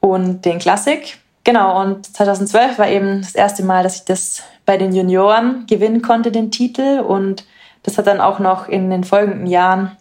und 0.00 0.44
den 0.44 0.58
Klassik. 0.58 1.18
Genau, 1.44 1.80
und 1.80 2.06
2012 2.06 2.78
war 2.78 2.88
eben 2.88 3.20
das 3.20 3.34
erste 3.34 3.62
Mal, 3.62 3.82
dass 3.82 3.96
ich 3.96 4.04
das 4.04 4.42
bei 4.64 4.76
den 4.76 4.94
Junioren 4.94 5.66
gewinnen 5.66 6.02
konnte, 6.02 6.30
den 6.30 6.50
Titel. 6.50 7.00
Und 7.00 7.44
das 7.82 7.98
hat 7.98 8.06
dann 8.06 8.20
auch 8.20 8.38
noch 8.38 8.68
in 8.68 8.90
den 8.90 9.04
folgenden 9.04 9.46
Jahren 9.46 9.96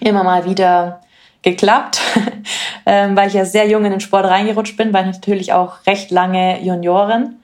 immer 0.00 0.24
mal 0.24 0.44
wieder 0.44 1.00
geklappt, 1.42 2.00
ähm, 2.86 3.16
weil 3.16 3.28
ich 3.28 3.34
ja 3.34 3.44
sehr 3.44 3.68
jung 3.68 3.84
in 3.84 3.90
den 3.90 4.00
Sport 4.00 4.26
reingerutscht 4.26 4.76
bin, 4.76 4.92
weil 4.92 5.08
ich 5.08 5.16
natürlich 5.16 5.52
auch 5.52 5.86
recht 5.86 6.10
lange 6.10 6.60
Junioren. 6.62 7.41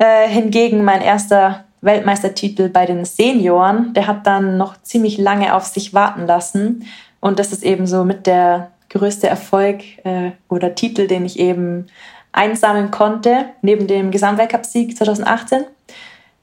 Äh, 0.00 0.28
hingegen 0.28 0.82
mein 0.82 1.02
erster 1.02 1.64
Weltmeistertitel 1.82 2.70
bei 2.70 2.86
den 2.86 3.04
Senioren, 3.04 3.92
der 3.92 4.06
hat 4.06 4.26
dann 4.26 4.56
noch 4.56 4.80
ziemlich 4.80 5.18
lange 5.18 5.54
auf 5.54 5.66
sich 5.66 5.92
warten 5.92 6.26
lassen. 6.26 6.86
Und 7.20 7.38
das 7.38 7.52
ist 7.52 7.62
eben 7.62 7.86
so 7.86 8.04
mit 8.04 8.26
der 8.26 8.70
größte 8.88 9.28
Erfolg 9.28 9.82
äh, 10.04 10.30
oder 10.48 10.74
Titel, 10.74 11.06
den 11.06 11.26
ich 11.26 11.38
eben 11.38 11.86
einsammeln 12.32 12.90
konnte, 12.90 13.50
neben 13.60 13.86
dem 13.86 14.10
Gesamtweltcupsieg 14.10 14.96
2018. 14.96 15.64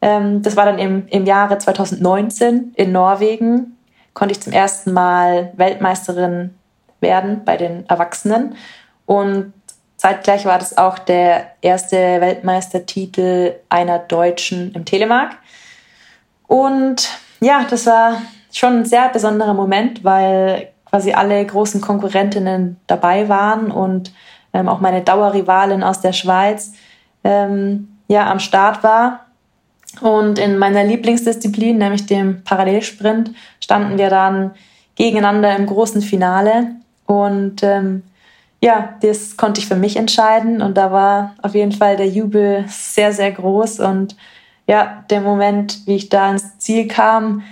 Ähm, 0.03 0.43
das 0.43 0.55
war 0.55 0.65
dann 0.65 0.77
im, 0.77 1.07
im 1.07 1.25
Jahre 1.25 1.57
2019 1.57 2.73
in 2.75 2.91
Norwegen. 2.91 3.75
Konnte 4.13 4.33
ich 4.33 4.41
zum 4.41 4.53
ersten 4.53 4.93
Mal 4.93 5.51
Weltmeisterin 5.55 6.53
werden 6.99 7.41
bei 7.43 7.57
den 7.57 7.89
Erwachsenen. 7.89 8.53
Und 9.07 9.53
Zeitgleich 9.97 10.45
war 10.45 10.59
das 10.59 10.77
auch 10.77 10.99
der 10.99 11.47
erste 11.61 11.97
Weltmeistertitel 11.97 13.55
einer 13.67 13.99
Deutschen 13.99 14.73
im 14.73 14.85
Telemark. 14.85 15.31
Und 16.45 17.09
ja, 17.39 17.65
das 17.69 17.87
war 17.87 18.21
schon 18.53 18.79
ein 18.79 18.85
sehr 18.85 19.09
besonderer 19.09 19.55
Moment, 19.55 20.03
weil 20.03 20.69
quasi 20.85 21.13
alle 21.13 21.43
großen 21.45 21.81
Konkurrentinnen 21.81 22.77
dabei 22.87 23.27
waren 23.27 23.71
und 23.71 24.13
ähm, 24.53 24.69
auch 24.69 24.79
meine 24.79 25.01
Dauerrivalin 25.01 25.83
aus 25.83 25.99
der 25.99 26.13
Schweiz 26.13 26.73
ähm, 27.23 27.97
ja 28.07 28.29
am 28.31 28.39
Start 28.39 28.83
war. 28.83 29.25
Und 30.01 30.37
in 30.37 30.57
meiner 30.57 30.83
Lieblingsdisziplin, 30.83 31.77
nämlich 31.77 32.05
dem 32.05 32.43
Parallelsprint, 32.43 33.31
standen 33.59 33.97
wir 33.97 34.09
dann 34.09 34.51
gegeneinander 34.95 35.55
im 35.55 35.65
großen 35.65 36.01
Finale. 36.01 36.75
Und 37.05 37.63
ähm, 37.63 38.03
ja, 38.61 38.95
das 39.01 39.37
konnte 39.37 39.61
ich 39.61 39.67
für 39.67 39.75
mich 39.75 39.97
entscheiden 39.97 40.61
und 40.61 40.77
da 40.77 40.91
war 40.91 41.35
auf 41.41 41.53
jeden 41.53 41.71
Fall 41.71 41.95
der 41.95 42.07
Jubel 42.07 42.65
sehr, 42.67 43.13
sehr 43.13 43.31
groß 43.31 43.79
und 43.79 44.15
ja, 44.65 45.03
der 45.09 45.21
Moment, 45.21 45.85
wie 45.85 45.95
ich 45.95 46.09
da 46.09 46.29
ins 46.29 46.57
Ziel 46.57 46.87
kam, 46.87 47.43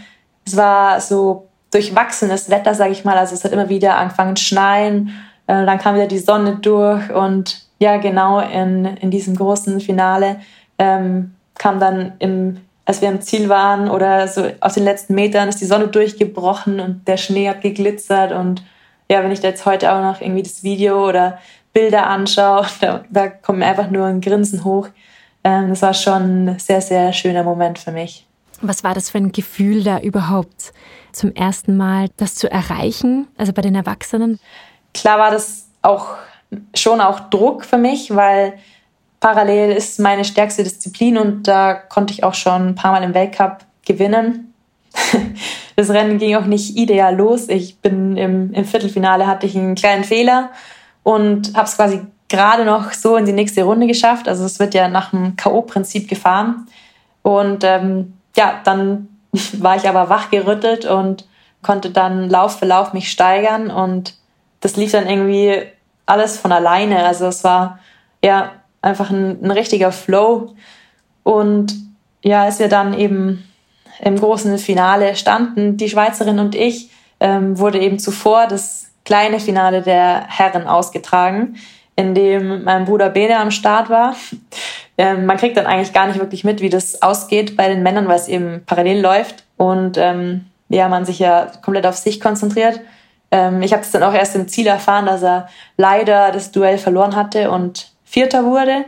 es 0.46 0.58
war 0.58 1.00
so 1.00 1.48
durchwachsenes 1.72 2.50
Wetter, 2.50 2.76
sage 2.76 2.92
ich 2.92 3.06
mal, 3.06 3.18
also 3.18 3.36
es 3.36 3.44
hat 3.44 3.52
immer 3.52 3.70
wieder 3.70 3.98
angefangen 3.98 4.36
zu 4.36 4.44
schneien, 4.44 5.10
äh, 5.48 5.66
dann 5.66 5.78
kam 5.78 5.96
wieder 5.96 6.08
die 6.08 6.20
Sonne 6.20 6.58
durch 6.58 7.12
und 7.12 7.64
ja, 7.80 7.98
genau 7.98 8.40
in, 8.40 8.86
in 8.86 9.12
diesem 9.12 9.36
großen 9.36 9.80
Finale 9.82 10.40
ähm, 10.78 11.36
kam 11.58 11.80
dann 11.80 12.14
im 12.20 12.62
als 12.86 13.02
wir 13.02 13.10
im 13.10 13.22
Ziel 13.22 13.50
waren 13.50 13.90
oder 13.90 14.28
so 14.28 14.48
auf 14.60 14.74
den 14.76 14.84
letzten 14.84 15.16
Metern 15.16 15.50
ist 15.50 15.60
die 15.60 15.66
Sonne 15.66 15.88
durchgebrochen 15.88 16.80
und 16.80 17.08
der 17.08 17.18
Schnee 17.18 17.50
hat 17.50 17.62
geglitzert 17.62 18.32
und 18.32 18.64
ja, 19.10 19.24
wenn 19.24 19.32
ich 19.32 19.40
da 19.40 19.50
jetzt 19.50 19.66
heute 19.66 19.94
auch 19.94 20.02
noch 20.02 20.22
irgendwie 20.22 20.44
das 20.44 20.64
Video 20.64 21.08
oder 21.08 21.40
Bilder 21.74 22.08
anschaue, 22.08 22.66
da, 22.82 23.04
da 23.10 23.28
kommt 23.28 23.60
mir 23.60 23.66
einfach 23.66 23.90
nur 23.90 24.06
ein 24.06 24.22
Grinsen 24.22 24.64
hoch. 24.64 24.88
Ähm, 25.44 25.70
das 25.70 25.82
war 25.82 25.94
schon 25.94 26.46
ein 26.46 26.60
sehr, 26.60 26.82
sehr 26.82 27.14
schöner 27.14 27.44
Moment 27.44 27.80
für 27.80 27.92
mich. 27.92 28.26
Was 28.62 28.84
war 28.84 28.94
das 28.94 29.10
für 29.10 29.18
ein 29.18 29.32
Gefühl, 29.32 29.84
da 29.84 30.00
überhaupt 30.00 30.74
zum 31.12 31.34
ersten 31.34 31.78
Mal 31.78 32.10
das 32.18 32.36
zu 32.36 32.50
erreichen, 32.52 33.28
also 33.38 33.54
bei 33.54 33.62
den 33.62 33.76
Erwachsenen? 33.76 34.40
Klar 34.94 35.20
war 35.20 35.32
das 35.32 35.68
auch 35.82 36.16
schon 36.74 37.02
auch 37.02 37.30
Druck 37.30 37.66
für 37.66 37.78
mich, 37.78 38.16
weil 38.16 38.54
parallel 39.20 39.76
ist 39.76 40.00
meine 40.00 40.26
stärkste 40.26 40.64
Disziplin 40.64 41.18
und 41.18 41.48
da 41.48 41.74
konnte 41.74 42.14
ich 42.14 42.24
auch 42.24 42.34
schon 42.34 42.70
ein 42.70 42.76
paar 42.76 42.92
Mal 42.92 43.04
im 43.04 43.14
Weltcup 43.14 43.66
gewinnen. 43.86 44.45
Das 45.75 45.89
Rennen 45.89 46.17
ging 46.17 46.36
auch 46.36 46.46
nicht 46.46 46.77
ideal 46.77 47.15
los. 47.15 47.50
Ich 47.50 47.79
bin 47.79 48.17
im, 48.17 48.53
im 48.53 48.65
Viertelfinale 48.65 49.27
hatte 49.27 49.46
ich 49.46 49.55
einen 49.55 49.75
kleinen 49.75 50.03
Fehler 50.03 50.51
und 51.03 51.53
habe 51.55 51.67
es 51.67 51.75
quasi 51.75 52.01
gerade 52.29 52.65
noch 52.65 52.94
so 52.94 53.17
in 53.17 53.25
die 53.25 53.34
nächste 53.34 53.63
Runde 53.63 53.88
geschafft. 53.88 54.27
Also 54.27 54.46
es 54.46 54.60
wird 54.60 54.74
ja 54.74 54.88
nach 54.88 55.12
dem 55.12 55.36
K.O.-Prinzip 55.36 56.08
gefahren. 56.08 56.67
Und 57.22 57.63
ähm, 57.63 58.13
ja, 58.36 58.62
dann 58.63 59.10
war 59.53 59.75
ich 59.75 59.88
aber 59.88 60.10
wachgerüttelt 60.10 60.86
und 60.86 61.27
konnte 61.62 61.89
dann 61.89 62.29
Lauf 62.29 62.60
für 62.60 62.65
Lauf 62.65 62.94
mich 62.94 63.10
steigern 63.12 63.72
und 63.72 64.15
das 64.62 64.75
lief 64.75 64.91
dann 64.91 65.10
irgendwie 65.10 65.63
alles 66.05 66.38
von 66.38 66.51
alleine. 66.51 67.05
Also 67.05 67.25
es 67.25 67.44
war 67.44 67.79
ja 68.24 68.51
einfach 68.82 69.10
ein, 69.10 69.44
ein 69.44 69.51
richtiger 69.51 69.91
Flow. 69.91 70.55
Und 71.24 71.74
ja, 72.24 72.44
als 72.44 72.60
wir 72.60 72.70
dann 72.70 72.94
eben 72.94 73.44
im 74.02 74.20
großen 74.20 74.58
Finale 74.58 75.16
standen, 75.16 75.78
die 75.78 75.90
Schweizerin 75.90 76.40
und 76.40 76.56
ich, 76.56 76.90
ähm, 77.20 77.58
wurde 77.58 77.80
eben 77.80 78.00
zuvor 78.00 78.48
das 78.48 78.88
kleine 79.06 79.40
Finale 79.40 79.82
der 79.82 80.25
Herren 80.28 80.68
ausgetragen, 80.68 81.56
in 81.96 82.14
dem 82.14 82.64
mein 82.64 82.86
Bruder 82.86 83.10
Bene 83.10 83.38
am 83.38 83.52
Start 83.52 83.90
war. 83.90 84.16
Ähm, 84.98 85.25
man 85.25 85.36
kriegt 85.36 85.58
dann 85.58 85.66
eigentlich 85.66 85.92
gar 85.92 86.08
nicht 86.08 86.20
wirklich 86.20 86.46
mit, 86.46 86.62
wie 86.62 86.70
das 86.70 87.02
ausgeht 87.02 87.58
bei 87.58 87.68
den 87.68 87.84
Männern, 87.84 88.08
weil 88.08 88.16
es 88.16 88.30
eben 88.30 88.64
parallel 88.66 89.02
läuft 89.02 89.44
und 89.58 89.98
ähm, 89.98 90.46
ja, 90.70 90.88
man 90.88 91.04
sich 91.04 91.20
ja 91.20 91.52
komplett 91.62 91.86
auf 91.86 91.98
sich 91.98 92.22
konzentriert. 92.22 92.80
Ähm, 93.30 93.62
ich 93.62 93.74
habe 93.74 93.82
es 93.82 93.92
dann 93.92 94.04
auch 94.04 94.14
erst 94.14 94.36
im 94.36 94.48
Ziel 94.48 94.68
erfahren, 94.68 95.06
dass 95.06 95.22
er 95.22 95.50
leider 95.75 96.32
das 96.32 96.52
Duell 96.52 96.78
verloren 96.78 97.14
hatte 97.14 97.52
und 97.52 97.92
Vierter 98.06 98.46
wurde. 98.46 98.86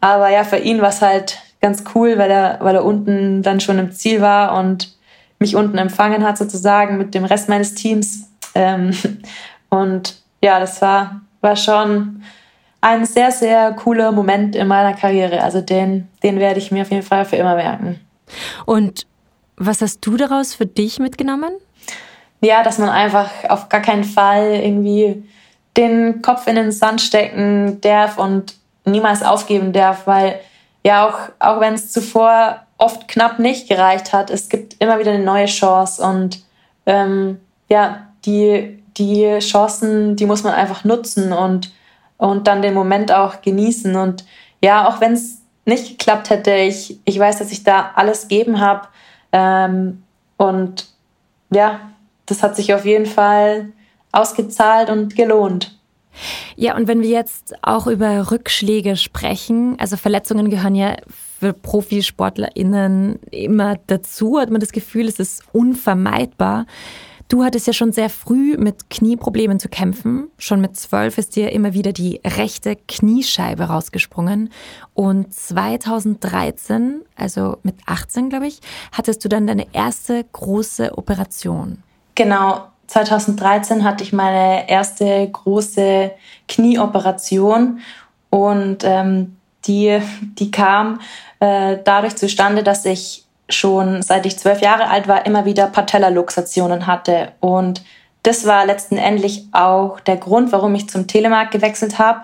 Aber 0.00 0.28
ja, 0.28 0.44
für 0.44 0.58
ihn 0.58 0.80
war 0.80 0.90
es 0.90 1.02
halt 1.02 1.38
ganz 1.60 1.84
cool, 1.94 2.18
weil 2.18 2.30
er, 2.30 2.58
weil 2.60 2.74
er 2.74 2.84
unten 2.84 3.42
dann 3.42 3.60
schon 3.60 3.78
im 3.78 3.92
Ziel 3.92 4.20
war 4.20 4.58
und 4.58 4.96
mich 5.38 5.56
unten 5.56 5.78
empfangen 5.78 6.24
hat 6.24 6.38
sozusagen 6.38 6.98
mit 6.98 7.14
dem 7.14 7.24
Rest 7.24 7.48
meines 7.48 7.74
Teams. 7.74 8.28
Ähm, 8.54 8.92
und 9.68 10.16
ja, 10.42 10.60
das 10.60 10.80
war, 10.82 11.20
war 11.40 11.56
schon 11.56 12.22
ein 12.80 13.04
sehr, 13.04 13.32
sehr 13.32 13.72
cooler 13.72 14.12
Moment 14.12 14.54
in 14.54 14.68
meiner 14.68 14.94
Karriere. 14.94 15.42
Also 15.42 15.60
den, 15.60 16.08
den 16.22 16.38
werde 16.38 16.58
ich 16.58 16.70
mir 16.70 16.82
auf 16.82 16.90
jeden 16.90 17.02
Fall 17.02 17.24
für 17.24 17.36
immer 17.36 17.56
merken. 17.56 18.00
Und 18.66 19.06
was 19.56 19.80
hast 19.80 20.06
du 20.06 20.16
daraus 20.16 20.54
für 20.54 20.66
dich 20.66 20.98
mitgenommen? 21.00 21.52
Ja, 22.40 22.62
dass 22.62 22.78
man 22.78 22.88
einfach 22.88 23.30
auf 23.48 23.68
gar 23.68 23.80
keinen 23.80 24.04
Fall 24.04 24.60
irgendwie 24.62 25.24
den 25.76 26.22
Kopf 26.22 26.46
in 26.46 26.54
den 26.54 26.70
Sand 26.70 27.00
stecken 27.00 27.80
darf 27.80 28.18
und 28.18 28.54
niemals 28.84 29.22
aufgeben 29.22 29.72
darf, 29.72 30.06
weil 30.06 30.38
ja, 30.84 31.06
auch, 31.06 31.18
auch 31.38 31.60
wenn 31.60 31.74
es 31.74 31.92
zuvor 31.92 32.62
oft 32.78 33.08
knapp 33.08 33.38
nicht 33.38 33.68
gereicht 33.68 34.12
hat, 34.12 34.30
es 34.30 34.48
gibt 34.48 34.76
immer 34.78 34.98
wieder 34.98 35.12
eine 35.12 35.24
neue 35.24 35.46
Chance 35.46 36.02
und 36.02 36.40
ähm, 36.86 37.40
ja, 37.68 38.06
die, 38.24 38.82
die 38.96 39.38
Chancen, 39.40 40.16
die 40.16 40.26
muss 40.26 40.42
man 40.42 40.54
einfach 40.54 40.84
nutzen 40.84 41.32
und, 41.32 41.72
und 42.16 42.46
dann 42.46 42.62
den 42.62 42.74
Moment 42.74 43.12
auch 43.12 43.42
genießen. 43.42 43.94
Und 43.96 44.24
ja, 44.62 44.88
auch 44.88 45.00
wenn 45.00 45.12
es 45.12 45.42
nicht 45.64 45.98
geklappt 45.98 46.30
hätte, 46.30 46.54
ich, 46.54 46.98
ich 47.04 47.18
weiß, 47.18 47.38
dass 47.38 47.52
ich 47.52 47.62
da 47.62 47.92
alles 47.94 48.28
geben 48.28 48.60
habe. 48.60 48.88
Ähm, 49.32 50.02
und 50.36 50.88
ja, 51.50 51.80
das 52.26 52.42
hat 52.42 52.56
sich 52.56 52.74
auf 52.74 52.84
jeden 52.84 53.06
Fall 53.06 53.68
ausgezahlt 54.12 54.90
und 54.90 55.14
gelohnt. 55.14 55.77
Ja, 56.56 56.76
und 56.76 56.88
wenn 56.88 57.02
wir 57.02 57.08
jetzt 57.08 57.54
auch 57.62 57.86
über 57.86 58.30
Rückschläge 58.30 58.96
sprechen, 58.96 59.76
also 59.78 59.96
Verletzungen 59.96 60.50
gehören 60.50 60.74
ja 60.74 60.96
für 61.38 61.52
ProfisportlerInnen 61.52 63.20
immer 63.30 63.76
dazu, 63.86 64.38
hat 64.38 64.50
man 64.50 64.60
das 64.60 64.72
Gefühl, 64.72 65.06
es 65.06 65.20
ist 65.20 65.42
unvermeidbar. 65.52 66.66
Du 67.28 67.44
hattest 67.44 67.66
ja 67.66 67.74
schon 67.74 67.92
sehr 67.92 68.08
früh 68.08 68.56
mit 68.56 68.88
Knieproblemen 68.88 69.60
zu 69.60 69.68
kämpfen. 69.68 70.30
Schon 70.38 70.62
mit 70.62 70.76
zwölf 70.76 71.18
ist 71.18 71.36
dir 71.36 71.52
immer 71.52 71.74
wieder 71.74 71.92
die 71.92 72.22
rechte 72.24 72.74
Kniescheibe 72.88 73.64
rausgesprungen. 73.64 74.50
Und 74.94 75.34
2013, 75.34 77.02
also 77.16 77.58
mit 77.62 77.76
18, 77.84 78.30
glaube 78.30 78.46
ich, 78.46 78.60
hattest 78.92 79.22
du 79.24 79.28
dann 79.28 79.46
deine 79.46 79.66
erste 79.74 80.24
große 80.32 80.96
Operation. 80.96 81.82
Genau, 82.14 82.66
2013 82.88 83.84
hatte 83.84 84.02
ich 84.02 84.12
meine 84.12 84.68
erste 84.68 85.28
große 85.30 86.10
Knieoperation 86.48 87.80
und 88.30 88.78
ähm, 88.82 89.36
die, 89.66 90.00
die 90.38 90.50
kam 90.50 91.00
äh, 91.40 91.78
dadurch 91.84 92.16
zustande, 92.16 92.62
dass 92.62 92.84
ich 92.84 93.24
schon 93.48 94.02
seit 94.02 94.26
ich 94.26 94.38
zwölf 94.38 94.60
Jahre 94.60 94.88
alt 94.88 95.08
war, 95.08 95.26
immer 95.26 95.44
wieder 95.44 95.66
Patellaluxationen 95.66 96.86
hatte. 96.86 97.32
Und 97.40 97.82
das 98.22 98.46
war 98.46 98.66
letztendlich 98.66 99.46
auch 99.52 100.00
der 100.00 100.16
Grund, 100.16 100.52
warum 100.52 100.74
ich 100.74 100.88
zum 100.88 101.06
Telemark 101.06 101.50
gewechselt 101.50 101.98
habe, 101.98 102.20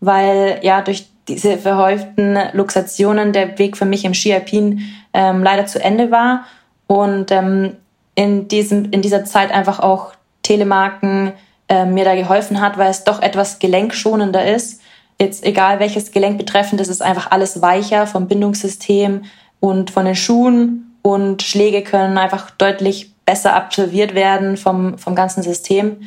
weil 0.00 0.60
ja 0.62 0.82
durch 0.82 1.08
diese 1.28 1.58
verhäuften 1.58 2.38
Luxationen 2.52 3.32
der 3.32 3.58
Weg 3.58 3.76
für 3.76 3.84
mich 3.84 4.04
im 4.04 4.14
Ski 4.14 4.34
Alpin 4.34 4.80
ähm, 5.12 5.42
leider 5.42 5.66
zu 5.66 5.82
Ende 5.82 6.10
war 6.10 6.44
und 6.86 7.32
ähm, 7.32 7.76
in, 8.16 8.48
diesem, 8.48 8.90
in 8.90 9.02
dieser 9.02 9.24
Zeit 9.24 9.52
einfach 9.52 9.78
auch 9.78 10.12
Telemarken 10.42 11.32
äh, 11.68 11.84
mir 11.84 12.04
da 12.04 12.16
geholfen 12.16 12.60
hat, 12.60 12.76
weil 12.78 12.90
es 12.90 13.04
doch 13.04 13.22
etwas 13.22 13.60
gelenkschonender 13.60 14.44
ist. 14.44 14.80
Jetzt 15.20 15.44
egal 15.44 15.78
welches 15.78 16.10
Gelenk 16.10 16.36
betreffend, 16.36 16.80
es 16.80 16.88
ist 16.88 17.02
einfach 17.02 17.30
alles 17.30 17.62
weicher 17.62 18.08
vom 18.08 18.26
Bindungssystem, 18.26 19.22
und 19.60 19.90
von 19.90 20.04
den 20.04 20.16
Schuhen 20.16 20.96
und 21.02 21.42
Schläge 21.42 21.82
können 21.82 22.18
einfach 22.18 22.50
deutlich 22.50 23.12
besser 23.24 23.54
absolviert 23.54 24.14
werden 24.14 24.56
vom, 24.56 24.98
vom 24.98 25.14
ganzen 25.14 25.42
System. 25.42 26.02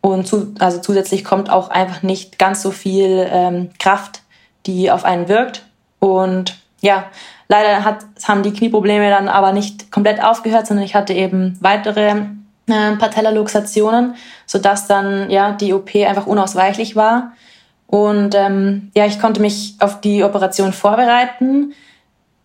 Und 0.00 0.26
zu, 0.26 0.54
also 0.58 0.80
zusätzlich 0.80 1.24
kommt 1.24 1.50
auch 1.50 1.68
einfach 1.70 2.02
nicht 2.02 2.38
ganz 2.38 2.62
so 2.62 2.70
viel 2.70 3.26
ähm, 3.30 3.70
Kraft, 3.78 4.22
die 4.66 4.90
auf 4.90 5.04
einen 5.04 5.28
wirkt. 5.28 5.64
Und 6.00 6.56
ja, 6.82 7.04
leider 7.48 7.84
hat, 7.84 8.04
haben 8.24 8.42
die 8.42 8.52
Knieprobleme 8.52 9.08
dann 9.08 9.28
aber 9.28 9.52
nicht 9.52 9.90
komplett 9.90 10.22
aufgehört, 10.22 10.66
sondern 10.66 10.84
ich 10.84 10.94
hatte 10.94 11.14
eben 11.14 11.56
weitere 11.60 12.26
äh, 12.66 12.96
Patellaluxationen, 12.98 14.16
sodass 14.46 14.88
dann 14.88 15.30
ja 15.30 15.52
die 15.52 15.72
OP 15.72 15.94
einfach 15.94 16.26
unausweichlich 16.26 16.96
war. 16.96 17.32
Und 17.86 18.34
ähm, 18.34 18.90
ja, 18.94 19.06
ich 19.06 19.20
konnte 19.20 19.40
mich 19.40 19.76
auf 19.78 20.00
die 20.00 20.24
Operation 20.24 20.72
vorbereiten. 20.72 21.72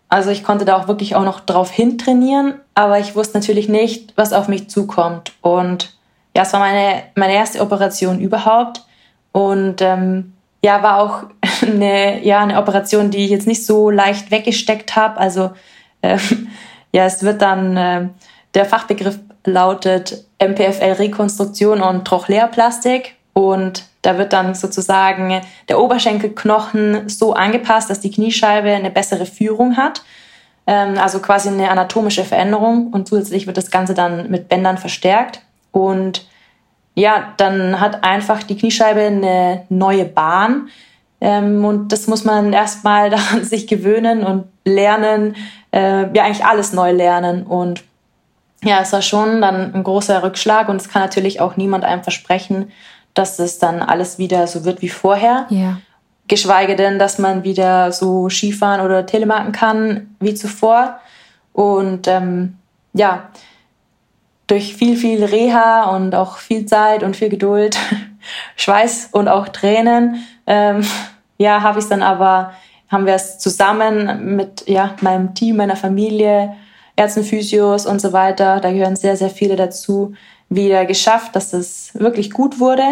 Also 0.09 0.29
ich 0.29 0.43
konnte 0.43 0.65
da 0.65 0.77
auch 0.77 0.87
wirklich 0.87 1.15
auch 1.15 1.23
noch 1.23 1.39
drauf 1.39 1.71
hintrainieren, 1.71 2.55
aber 2.75 2.99
ich 2.99 3.15
wusste 3.15 3.37
natürlich 3.37 3.67
nicht, 3.67 4.13
was 4.15 4.33
auf 4.33 4.47
mich 4.47 4.69
zukommt. 4.69 5.33
Und 5.41 5.97
ja, 6.35 6.43
es 6.43 6.53
war 6.53 6.59
meine, 6.59 7.03
meine 7.15 7.33
erste 7.33 7.61
Operation 7.61 8.19
überhaupt. 8.19 8.83
Und 9.31 9.81
ähm, 9.81 10.33
ja, 10.63 10.83
war 10.83 10.99
auch 10.99 11.23
eine, 11.61 12.23
ja, 12.23 12.41
eine 12.41 12.57
Operation, 12.59 13.11
die 13.11 13.25
ich 13.25 13.31
jetzt 13.31 13.47
nicht 13.47 13.65
so 13.65 13.89
leicht 13.89 14.31
weggesteckt 14.31 14.95
habe. 14.95 15.17
Also 15.17 15.51
äh, 16.01 16.17
ja, 16.91 17.05
es 17.05 17.23
wird 17.23 17.41
dann, 17.41 17.77
äh, 17.77 18.07
der 18.53 18.65
Fachbegriff 18.65 19.19
lautet 19.45 20.25
MPFL-Rekonstruktion 20.39 21.81
und 21.81 22.05
Trochlearplastik. 22.05 23.15
Und 23.33 23.85
da 24.01 24.17
wird 24.17 24.33
dann 24.33 24.55
sozusagen 24.55 25.41
der 25.69 25.79
Oberschenkelknochen 25.79 27.09
so 27.09 27.33
angepasst, 27.33 27.89
dass 27.89 27.99
die 27.99 28.11
Kniescheibe 28.11 28.69
eine 28.69 28.89
bessere 28.89 29.25
Führung 29.25 29.77
hat. 29.77 30.03
Ähm, 30.65 30.97
also 30.97 31.19
quasi 31.19 31.49
eine 31.49 31.69
anatomische 31.69 32.23
Veränderung. 32.23 32.87
Und 32.87 33.07
zusätzlich 33.07 33.47
wird 33.47 33.57
das 33.57 33.71
Ganze 33.71 33.93
dann 33.93 34.29
mit 34.29 34.49
Bändern 34.49 34.77
verstärkt. 34.77 35.41
Und 35.71 36.27
ja, 36.95 37.33
dann 37.37 37.79
hat 37.79 38.03
einfach 38.03 38.41
die 38.41 38.57
Kniescheibe 38.57 39.01
eine 39.01 39.65
neue 39.69 40.05
Bahn. 40.05 40.69
Ähm, 41.19 41.65
und 41.65 41.91
das 41.91 42.07
muss 42.07 42.23
man 42.23 42.53
erstmal 42.53 43.09
daran 43.11 43.43
sich 43.43 43.67
gewöhnen 43.67 44.23
und 44.23 44.45
lernen, 44.65 45.35
äh, 45.71 46.13
ja 46.15 46.23
eigentlich 46.23 46.45
alles 46.45 46.73
neu 46.73 46.91
lernen. 46.91 47.43
Und 47.43 47.83
ja, 48.63 48.81
es 48.81 48.91
war 48.93 49.01
schon 49.01 49.41
dann 49.41 49.73
ein 49.73 49.83
großer 49.83 50.23
Rückschlag 50.23 50.69
und 50.69 50.77
es 50.77 50.89
kann 50.89 51.01
natürlich 51.01 51.41
auch 51.41 51.57
niemand 51.57 51.83
einem 51.85 52.03
versprechen, 52.03 52.71
dass 53.13 53.39
es 53.39 53.59
dann 53.59 53.81
alles 53.81 54.17
wieder 54.17 54.47
so 54.47 54.65
wird 54.65 54.81
wie 54.81 54.89
vorher. 54.89 55.45
Ja. 55.49 55.79
Geschweige 56.27 56.75
denn, 56.75 56.99
dass 56.99 57.19
man 57.19 57.43
wieder 57.43 57.91
so 57.91 58.29
Skifahren 58.29 58.81
oder 58.81 59.05
Telemarken 59.05 59.53
kann 59.53 60.15
wie 60.19 60.33
zuvor. 60.33 60.99
Und 61.53 62.07
ähm, 62.07 62.57
ja, 62.93 63.29
durch 64.47 64.75
viel, 64.75 64.97
viel 64.97 65.23
Reha 65.23 65.95
und 65.95 66.15
auch 66.15 66.37
viel 66.37 66.65
Zeit 66.65 67.03
und 67.03 67.15
viel 67.15 67.29
Geduld, 67.29 67.77
Schweiß 68.55 69.09
und 69.11 69.27
auch 69.27 69.49
Tränen, 69.49 70.23
ähm, 70.47 70.83
ja, 71.37 71.61
habe 71.61 71.79
ich 71.79 71.85
es 71.85 71.89
dann 71.89 72.01
aber, 72.01 72.53
haben 72.89 73.05
wir 73.05 73.13
es 73.13 73.37
zusammen 73.37 74.35
mit 74.35 74.67
ja, 74.67 74.95
meinem 75.01 75.35
Team, 75.35 75.57
meiner 75.57 75.75
Familie, 75.75 76.55
Ärzten, 76.95 77.23
Physios 77.23 77.85
und 77.85 78.01
so 78.01 78.11
weiter, 78.11 78.59
da 78.59 78.71
gehören 78.71 78.95
sehr, 78.95 79.15
sehr 79.15 79.29
viele 79.29 79.55
dazu, 79.55 80.15
wieder 80.49 80.85
geschafft, 80.85 81.35
dass 81.35 81.53
es 81.53 81.91
wirklich 81.93 82.31
gut 82.31 82.59
wurde. 82.59 82.83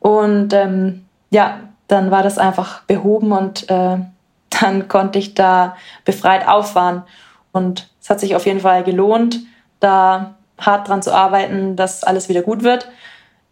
Und 0.00 0.52
ähm, 0.52 1.04
ja, 1.30 1.60
dann 1.86 2.10
war 2.10 2.22
das 2.22 2.38
einfach 2.38 2.82
behoben 2.82 3.32
und 3.32 3.68
äh, 3.70 3.98
dann 4.60 4.88
konnte 4.88 5.18
ich 5.18 5.34
da 5.34 5.76
befreit 6.04 6.46
auffahren. 6.48 7.02
Und 7.52 7.88
es 8.00 8.10
hat 8.10 8.20
sich 8.20 8.34
auf 8.34 8.46
jeden 8.46 8.60
Fall 8.60 8.82
gelohnt, 8.82 9.40
da 9.78 10.34
hart 10.58 10.88
dran 10.88 11.02
zu 11.02 11.14
arbeiten, 11.14 11.76
dass 11.76 12.04
alles 12.04 12.28
wieder 12.28 12.42
gut 12.42 12.62
wird. 12.62 12.88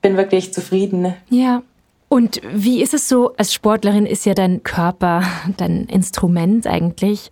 Bin 0.02 0.16
wirklich 0.16 0.52
zufrieden. 0.52 1.14
Ja, 1.28 1.62
und 2.08 2.40
wie 2.50 2.82
ist 2.82 2.94
es 2.94 3.08
so, 3.08 3.34
als 3.36 3.52
Sportlerin 3.52 4.06
ist 4.06 4.24
ja 4.24 4.34
dein 4.34 4.62
Körper 4.62 5.22
dein 5.56 5.84
Instrument 5.84 6.66
eigentlich 6.66 7.30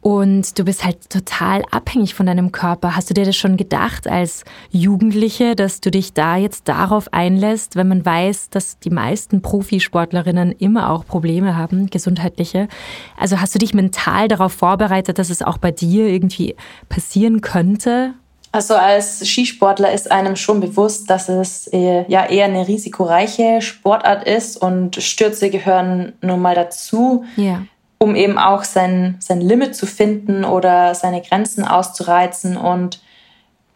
und 0.00 0.58
du 0.58 0.64
bist 0.64 0.84
halt 0.84 1.10
total 1.10 1.62
abhängig 1.70 2.14
von 2.14 2.26
deinem 2.26 2.52
Körper. 2.52 2.94
Hast 2.94 3.10
du 3.10 3.14
dir 3.14 3.24
das 3.24 3.36
schon 3.36 3.56
gedacht 3.56 4.06
als 4.06 4.44
Jugendliche, 4.70 5.56
dass 5.56 5.80
du 5.80 5.90
dich 5.90 6.12
da 6.12 6.36
jetzt 6.36 6.68
darauf 6.68 7.12
einlässt, 7.12 7.74
wenn 7.74 7.88
man 7.88 8.04
weiß, 8.04 8.50
dass 8.50 8.78
die 8.78 8.90
meisten 8.90 9.42
Profisportlerinnen 9.42 10.52
immer 10.52 10.90
auch 10.90 11.06
Probleme 11.06 11.56
haben, 11.56 11.88
gesundheitliche? 11.88 12.68
Also 13.16 13.40
hast 13.40 13.54
du 13.54 13.58
dich 13.58 13.74
mental 13.74 14.28
darauf 14.28 14.52
vorbereitet, 14.52 15.18
dass 15.18 15.30
es 15.30 15.42
auch 15.42 15.58
bei 15.58 15.72
dir 15.72 16.06
irgendwie 16.06 16.54
passieren 16.88 17.40
könnte? 17.40 18.14
Also 18.50 18.74
als 18.74 19.20
Skisportler 19.20 19.92
ist 19.92 20.10
einem 20.10 20.34
schon 20.36 20.60
bewusst, 20.60 21.10
dass 21.10 21.28
es 21.28 21.66
äh, 21.72 22.04
ja 22.08 22.26
eher 22.26 22.46
eine 22.46 22.66
risikoreiche 22.66 23.60
Sportart 23.60 24.26
ist 24.26 24.56
und 24.56 24.96
Stürze 24.96 25.50
gehören 25.50 26.14
nun 26.22 26.40
mal 26.40 26.54
dazu, 26.54 27.24
ja. 27.36 27.62
um 27.98 28.16
eben 28.16 28.38
auch 28.38 28.64
sein, 28.64 29.16
sein 29.18 29.42
Limit 29.42 29.74
zu 29.76 29.84
finden 29.84 30.44
oder 30.44 30.94
seine 30.94 31.20
Grenzen 31.20 31.64
auszureizen. 31.64 32.56
Und 32.56 33.02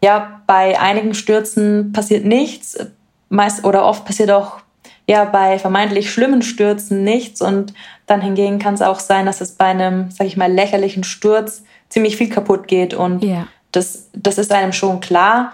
ja, 0.01 0.41
bei 0.47 0.79
einigen 0.79 1.13
Stürzen 1.13 1.93
passiert 1.93 2.25
nichts, 2.25 2.77
meist 3.29 3.63
oder 3.65 3.85
oft 3.85 4.05
passiert 4.05 4.31
auch 4.31 4.57
ja 5.07 5.25
bei 5.25 5.59
vermeintlich 5.59 6.11
schlimmen 6.11 6.41
Stürzen 6.41 7.03
nichts 7.03 7.41
und 7.41 7.73
dann 8.07 8.21
hingegen 8.21 8.57
kann 8.57 8.73
es 8.73 8.81
auch 8.81 8.99
sein, 8.99 9.25
dass 9.25 9.41
es 9.41 9.51
bei 9.51 9.65
einem, 9.65 10.09
sag 10.09 10.25
ich 10.25 10.37
mal, 10.37 10.51
lächerlichen 10.51 11.03
Sturz 11.03 11.63
ziemlich 11.89 12.15
viel 12.17 12.29
kaputt 12.29 12.67
geht 12.67 12.93
und 12.93 13.23
ja 13.23 13.47
das, 13.73 14.07
das 14.13 14.37
ist 14.37 14.51
einem 14.51 14.71
schon 14.71 15.01
klar. 15.01 15.51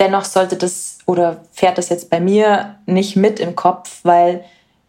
Dennoch 0.00 0.24
sollte 0.24 0.56
das 0.56 0.98
oder 1.06 1.42
fährt 1.52 1.78
das 1.78 1.88
jetzt 1.88 2.10
bei 2.10 2.18
mir 2.18 2.76
nicht 2.86 3.14
mit 3.14 3.38
im 3.38 3.54
Kopf, 3.54 4.00
weil 4.02 4.44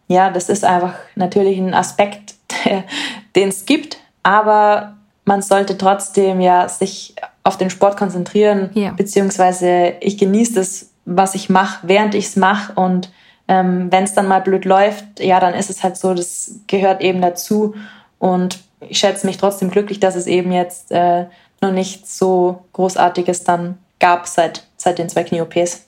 ja, 0.08 0.30
das 0.30 0.48
ist 0.48 0.64
einfach 0.64 0.94
natürlich 1.14 1.58
ein 1.58 1.74
Aspekt, 1.74 2.34
den 3.36 3.48
es 3.48 3.66
gibt, 3.66 3.98
aber 4.22 4.96
man 5.24 5.42
sollte 5.42 5.76
trotzdem 5.76 6.40
ja 6.40 6.68
sich 6.68 7.14
auf 7.42 7.56
den 7.56 7.70
Sport 7.70 7.96
konzentrieren, 7.96 8.70
ja. 8.74 8.92
beziehungsweise 8.92 9.94
ich 10.00 10.18
genieße 10.18 10.54
das, 10.54 10.90
was 11.04 11.34
ich 11.34 11.48
mache, 11.48 11.86
während 11.86 12.14
ich 12.14 12.26
es 12.26 12.36
mache 12.36 12.72
und 12.74 13.10
ähm, 13.48 13.92
wenn 13.92 14.04
es 14.04 14.14
dann 14.14 14.26
mal 14.26 14.40
blöd 14.40 14.64
läuft, 14.64 15.20
ja, 15.20 15.38
dann 15.38 15.54
ist 15.54 15.70
es 15.70 15.84
halt 15.84 15.96
so, 15.96 16.14
das 16.14 16.60
gehört 16.66 17.00
eben 17.00 17.20
dazu 17.20 17.74
und 18.18 18.58
ich 18.80 18.98
schätze 18.98 19.26
mich 19.26 19.36
trotzdem 19.36 19.70
glücklich, 19.70 20.00
dass 20.00 20.16
es 20.16 20.26
eben 20.26 20.52
jetzt 20.52 20.90
äh, 20.90 21.26
noch 21.60 21.72
nichts 21.72 22.18
so 22.18 22.64
Großartiges 22.72 23.44
dann 23.44 23.78
gab 23.98 24.26
seit, 24.26 24.66
seit 24.76 24.98
den 24.98 25.08
zwei 25.08 25.24
Knie-OPs. 25.24 25.86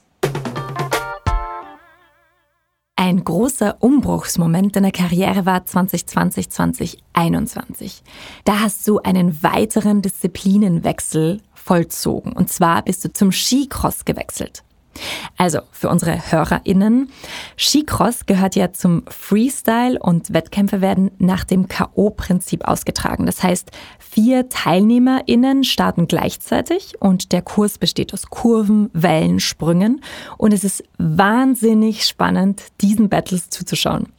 Ein 2.95 3.23
großer 3.23 3.77
Umbruchsmoment 3.79 4.75
deiner 4.75 4.91
Karriere 4.91 5.45
war 5.45 5.65
2020, 5.65 6.49
2021. 6.49 8.03
Da 8.43 8.59
hast 8.59 8.85
du 8.87 8.99
einen 8.99 9.41
weiteren 9.41 10.01
Disziplinenwechsel 10.01 11.41
vollzogen. 11.53 12.33
Und 12.33 12.49
zwar 12.49 12.83
bist 12.83 13.05
du 13.05 13.13
zum 13.13 13.31
Skicross 13.31 14.03
gewechselt. 14.03 14.63
Also 15.37 15.59
für 15.71 15.89
unsere 15.89 16.31
HörerInnen, 16.31 17.09
Skicross 17.57 18.25
gehört 18.25 18.55
ja 18.55 18.73
zum 18.73 19.03
Freestyle 19.07 19.97
und 19.99 20.33
Wettkämpfe 20.33 20.81
werden 20.81 21.11
nach 21.17 21.43
dem 21.43 21.67
K.O.-Prinzip 21.67 22.63
ausgetragen. 22.63 23.25
Das 23.25 23.41
heißt, 23.41 23.71
vier 23.99 24.49
TeilnehmerInnen 24.49 25.63
starten 25.63 26.07
gleichzeitig 26.07 26.95
und 26.99 27.31
der 27.31 27.41
Kurs 27.41 27.77
besteht 27.77 28.13
aus 28.13 28.27
Kurven, 28.29 28.89
Wellen, 28.93 29.39
Sprüngen 29.39 30.01
und 30.37 30.53
es 30.53 30.63
ist 30.63 30.83
wahnsinnig 30.97 32.05
spannend, 32.05 32.63
diesen 32.81 33.09
Battles 33.09 33.49
zuzuschauen. 33.49 34.11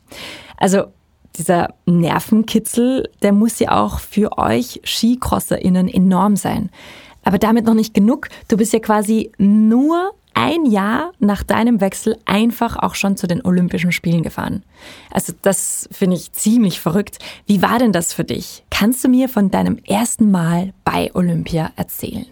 Also 0.57 0.85
dieser 1.37 1.75
Nervenkitzel, 1.87 3.09
der 3.23 3.33
muss 3.33 3.59
ja 3.59 3.83
auch 3.83 4.01
für 4.01 4.39
euch 4.39 4.81
SkicrosserInnen 4.85 5.89
enorm 5.89 6.37
sein. 6.37 6.71
Aber 7.23 7.39
damit 7.39 7.67
noch 7.67 7.75
nicht 7.75 7.95
genug. 7.95 8.29
Du 8.49 8.57
bist 8.57 8.73
ja 8.73 8.79
quasi 8.79 9.31
nur 9.39 10.13
ein 10.41 10.65
Jahr 10.65 11.13
nach 11.19 11.43
deinem 11.43 11.83
Wechsel 11.83 12.17
einfach 12.25 12.77
auch 12.79 12.95
schon 12.95 13.19
zu 13.19 13.27
den 13.27 13.45
Olympischen 13.45 13.93
Spielen 13.93 14.23
gefahren. 14.23 14.63
Also 15.13 15.35
das 15.43 15.87
finde 15.93 16.17
ich 16.17 16.33
ziemlich 16.33 16.81
verrückt. 16.81 17.19
Wie 17.47 17.61
war 17.61 17.79
denn 17.79 17.93
das 17.93 18.15
für 18.15 18.25
dich? 18.25 18.65
Kannst 18.71 19.05
du 19.05 19.09
mir 19.09 19.29
von 19.29 19.51
deinem 19.51 19.79
ersten 19.87 20.31
Mal 20.31 20.73
bei 20.83 21.11
Olympia 21.15 21.73
erzählen? 21.77 22.25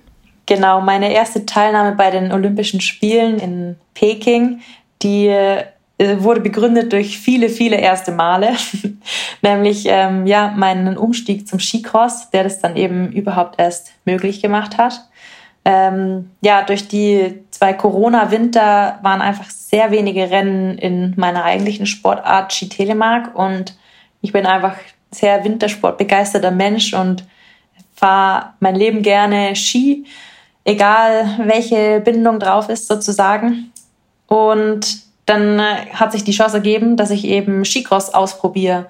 Genau, 0.46 0.80
meine 0.80 1.12
erste 1.12 1.44
Teilnahme 1.44 1.96
bei 1.96 2.10
den 2.10 2.32
Olympischen 2.32 2.80
Spielen 2.80 3.38
in 3.38 3.76
Peking, 3.92 4.60
die 5.02 5.26
äh, 5.26 5.66
wurde 5.98 6.40
begründet 6.40 6.94
durch 6.94 7.18
viele, 7.18 7.50
viele 7.50 7.76
erste 7.76 8.12
Male, 8.12 8.52
nämlich 9.42 9.84
ähm, 9.86 10.26
ja 10.26 10.54
meinen 10.56 10.96
Umstieg 10.96 11.46
zum 11.46 11.60
Skicross, 11.60 12.30
der 12.30 12.44
das 12.44 12.60
dann 12.60 12.76
eben 12.76 13.12
überhaupt 13.12 13.60
erst 13.60 13.92
möglich 14.06 14.40
gemacht 14.40 14.78
hat 14.78 15.08
ähm, 15.68 16.30
ja, 16.40 16.62
durch 16.62 16.88
die 16.88 17.42
zwei 17.58 17.72
Corona-Winter 17.72 19.00
waren 19.02 19.20
einfach 19.20 19.50
sehr 19.50 19.90
wenige 19.90 20.30
Rennen 20.30 20.78
in 20.78 21.14
meiner 21.16 21.42
eigentlichen 21.42 21.86
Sportart 21.86 22.52
Ski-Telemark 22.52 23.34
und 23.34 23.76
ich 24.20 24.32
bin 24.32 24.46
einfach 24.46 24.76
sehr 25.10 25.42
wintersportbegeisterter 25.42 26.52
Mensch 26.52 26.94
und 26.94 27.24
fahre 27.96 28.52
mein 28.60 28.76
Leben 28.76 29.02
gerne 29.02 29.56
Ski, 29.56 30.06
egal 30.62 31.36
welche 31.46 31.98
Bindung 31.98 32.38
drauf 32.38 32.68
ist 32.68 32.86
sozusagen. 32.86 33.72
Und 34.28 35.00
dann 35.26 35.58
äh, 35.58 35.86
hat 35.94 36.12
sich 36.12 36.22
die 36.22 36.32
Chance 36.32 36.58
ergeben, 36.58 36.96
dass 36.96 37.10
ich 37.10 37.24
eben 37.24 37.64
Skicross 37.64 38.14
ausprobiere. 38.14 38.86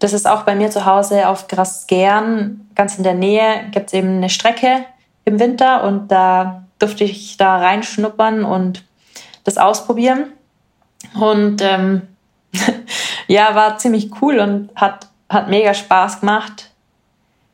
Das 0.00 0.12
ist 0.12 0.28
auch 0.28 0.42
bei 0.42 0.54
mir 0.54 0.70
zu 0.70 0.84
Hause 0.84 1.28
auf 1.28 1.48
Grasgern, 1.48 2.68
ganz 2.74 2.98
in 2.98 3.04
der 3.04 3.14
Nähe, 3.14 3.64
gibt 3.70 3.86
es 3.86 3.94
eben 3.94 4.18
eine 4.18 4.28
Strecke, 4.28 4.84
im 5.24 5.40
Winter 5.40 5.84
und 5.84 6.08
da 6.12 6.65
durfte 6.78 7.04
ich 7.04 7.36
da 7.36 7.56
reinschnuppern 7.58 8.44
und 8.44 8.84
das 9.44 9.58
ausprobieren. 9.58 10.32
Und 11.18 11.62
ähm, 11.62 12.02
ja, 13.28 13.54
war 13.54 13.78
ziemlich 13.78 14.10
cool 14.20 14.38
und 14.38 14.70
hat, 14.74 15.08
hat 15.28 15.48
mega 15.48 15.74
Spaß 15.74 16.20
gemacht. 16.20 16.70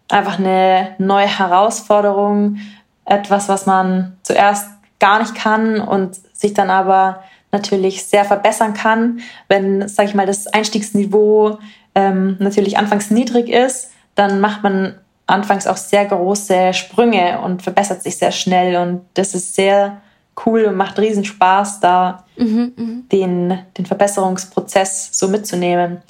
Einfach 0.09 0.39
eine 0.39 0.95
neue 0.99 1.27
Herausforderung, 1.27 2.59
etwas, 3.05 3.49
was 3.49 3.67
man 3.67 4.17
zuerst 4.23 4.69
gar 4.99 5.19
nicht 5.19 5.35
kann 5.35 5.81
und 5.81 6.17
sich 6.33 6.55
dann 6.55 6.71
aber 6.71 7.23
natürlich 7.51 8.05
sehr 8.05 8.25
verbessern 8.25 8.75
kann. 8.75 9.21
Wenn, 9.49 9.89
sage 9.89 10.09
ich 10.09 10.15
mal, 10.15 10.27
das 10.27 10.47
Einstiegsniveau 10.47 11.59
ähm, 11.95 12.37
natürlich 12.39 12.79
anfangs 12.79 13.11
niedrig 13.11 13.49
ist, 13.49 13.91
dann 14.15 14.41
macht 14.41 14.63
man 14.63 14.99
anfangs 15.33 15.67
auch 15.67 15.77
sehr 15.77 16.05
große 16.05 16.75
Sprünge 16.75 17.41
und 17.41 17.63
verbessert 17.63 18.03
sich 18.03 18.19
sehr 18.19 18.33
schnell. 18.33 18.77
Und 18.77 19.07
das 19.15 19.35
ist 19.35 19.55
sehr 19.55 20.01
cool 20.47 20.65
und 20.65 20.77
macht 20.77 20.99
riesen 20.99 21.25
Spaß, 21.25 21.81
da 21.81 22.25
mhm, 22.37 22.73
mh. 22.77 23.03
den, 23.11 23.59
den 23.77 23.87
Verbesserungsprozess 23.87 25.11
so 25.13 25.29
mitzunehmen. 25.29 26.03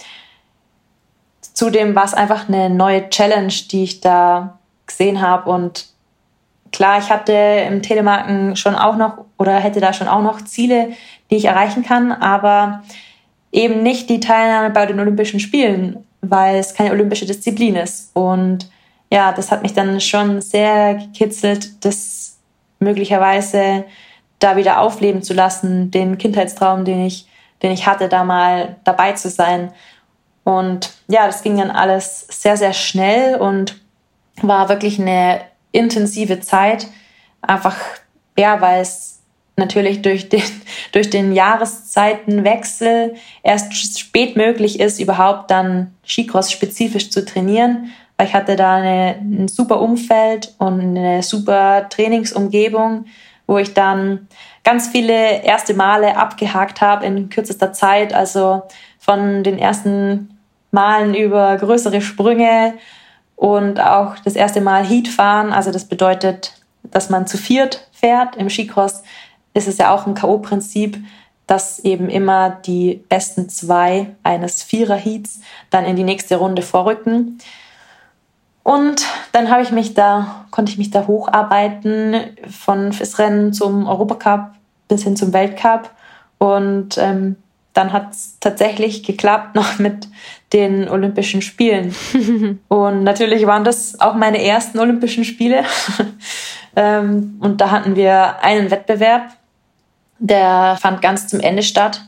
Zudem 1.55 1.95
war 1.95 2.05
es 2.05 2.15
einfach 2.15 2.49
eine 2.49 2.71
neue 2.71 3.09
Challenge, 3.11 3.53
die 3.71 3.85
ich 3.85 4.01
da 4.01 4.59
gesehen 4.87 5.21
habe. 5.21 5.51
Und 5.51 5.87
klar, 6.73 6.99
ich 6.99 7.11
hatte 7.11 7.33
im 7.33 7.83
Telemarken 7.83 8.57
schon 8.57 8.75
auch 8.75 8.97
noch 8.97 9.25
oder 9.39 9.59
hätte 9.59 9.81
da 9.81 9.93
schon 9.93 10.09
auch 10.09 10.23
noch 10.23 10.43
Ziele, 10.43 10.93
die 11.31 11.37
ich 11.37 11.45
erreichen 11.47 11.85
kann, 11.85 12.13
aber 12.13 12.83
eben 13.53 13.83
nicht 13.83 14.09
die 14.09 14.21
Teilnahme 14.21 14.71
bei 14.71 14.87
den 14.87 14.99
Olympischen 14.99 15.41
Spielen, 15.41 16.05
weil 16.21 16.57
es 16.57 16.75
keine 16.75 16.93
olympische 16.93 17.27
Disziplin 17.27 17.77
ist. 17.77 18.11
Und 18.15 18.71
ja, 19.13 19.31
das 19.31 19.51
hat 19.51 19.63
mich 19.63 19.75
dann 19.75 20.01
schon 20.01 20.41
sehr 20.41 20.95
gekitzelt, 20.95 21.85
das 21.85 22.39
möglicherweise 22.79 23.85
da 24.39 24.57
wieder 24.57 24.81
aufleben 24.81 25.23
zu 25.23 25.35
lassen, 25.35 25.91
den 25.91 26.17
Kindheitstraum, 26.17 26.87
den 26.87 27.05
ich, 27.05 27.27
den 27.63 27.73
ich 27.73 27.87
hatte, 27.87 28.09
da 28.09 28.25
mal 28.25 28.77
dabei 28.85 29.13
zu 29.13 29.29
sein. 29.29 29.71
Und 30.45 30.95
ja, 31.09 31.27
das 31.27 31.43
ging 31.43 31.59
dann 31.59 31.71
alles 31.71 32.27
sehr, 32.31 32.57
sehr 32.57 32.73
schnell 32.73 33.37
und 33.37 33.79
war 34.41 34.71
wirklich 34.71 34.99
eine 34.99 35.43
intensive 35.73 36.41
Zeit. 36.41 36.87
Einfach, 37.43 37.77
ja, 38.39 38.63
weil 38.63 38.81
es 38.81 39.21
natürlich 39.59 40.01
durch 40.01 40.31
den, 40.31 40.43
durch 40.93 41.11
den 41.11 41.33
Jahreszeitenwechsel 41.33 43.17
erst 43.43 43.99
spät 43.99 44.37
möglich 44.37 44.81
ist, 44.81 45.01
überhaupt 45.01 45.51
dann 45.51 45.93
Skicross 46.03 46.51
spezifisch 46.51 47.11
zu 47.11 47.27
trainieren 47.27 47.93
weil 48.23 48.29
ich 48.29 48.35
hatte 48.35 48.55
da 48.55 48.77
eine, 48.77 49.17
ein 49.17 49.49
super 49.49 49.81
Umfeld 49.81 50.55
und 50.59 50.81
eine 50.81 51.25
super 51.25 51.89
Trainingsumgebung, 51.89 53.07
wo 53.49 53.59
ich 53.59 53.75
dann 53.75 54.29
ganz 54.63 54.87
viele 54.87 55.43
erste 55.43 55.75
Male 55.75 56.17
abgehakt 56.17 56.81
habe 56.81 57.05
in 57.05 57.31
kürzester 57.31 57.73
Zeit. 57.73 58.15
Also 58.15 58.63
von 59.01 59.43
den 59.43 59.59
ersten 59.59 60.39
Malen 60.71 61.17
über 61.17 61.57
größere 61.57 62.01
Sprünge 62.01 62.75
und 63.35 63.81
auch 63.81 64.15
das 64.25 64.37
erste 64.37 64.61
Mal 64.61 64.87
Heat 64.87 65.09
fahren. 65.09 65.53
Also 65.53 65.73
das 65.73 65.87
bedeutet, 65.87 66.53
dass 66.85 67.11
man 67.11 67.27
zu 67.27 67.37
viert 67.37 67.89
fährt. 67.91 68.37
Im 68.37 68.49
Skicross 68.49 69.03
ist 69.53 69.67
es 69.67 69.79
ja 69.79 69.93
auch 69.93 70.07
ein 70.07 70.15
K.O.-Prinzip, 70.15 71.03
dass 71.49 71.81
eben 71.81 72.09
immer 72.09 72.51
die 72.51 73.03
besten 73.09 73.49
zwei 73.49 74.15
eines 74.23 74.63
Vierer-Heats 74.63 75.41
dann 75.71 75.85
in 75.85 75.97
die 75.97 76.05
nächste 76.05 76.37
Runde 76.37 76.63
vorrücken. 76.63 77.41
Und 78.63 79.07
dann 79.33 79.51
habe 79.51 79.63
ich 79.63 79.73
mich 79.73 79.95
da, 79.95 80.45
konnte 80.51 80.71
ich 80.71 80.79
mich 80.79 80.91
da 80.91 81.07
hocharbeiten 81.07 82.17
von 82.49 82.93
FIS-Rennen 82.93 83.53
zum 83.53 83.89
Europacup 83.89 84.53
bis 84.89 85.03
hin 85.03 85.17
zum 85.17 85.33
Weltcup. 85.33 85.91
Und 86.39 86.97
ähm, 86.99 87.37
dann 87.73 87.93
hat 87.93 88.13
es 88.13 88.39
tatsächlich 88.41 89.03
geklappt 89.03 89.55
noch 89.55 89.79
mit 89.79 90.09
den 90.53 90.89
Olympischen 90.89 91.43
Spielen. 91.43 91.95
und 92.69 93.05
natürlich 93.05 93.47
waren 93.47 93.65
das 93.65 94.01
auch 94.01 94.15
meine 94.15 94.43
ersten 94.43 94.79
Olympischen 94.79 95.25
Spiele. 95.25 95.65
ähm, 96.77 97.37
und 97.41 97.61
da 97.61 97.71
hatten 97.71 97.97
wir 97.97 98.43
einen 98.43 98.71
Wettbewerb, 98.71 99.31
der 100.19 100.77
fand 100.81 101.03
ganz 101.03 101.27
zum 101.27 101.41
Ende 101.41 101.63
statt. 101.63 102.03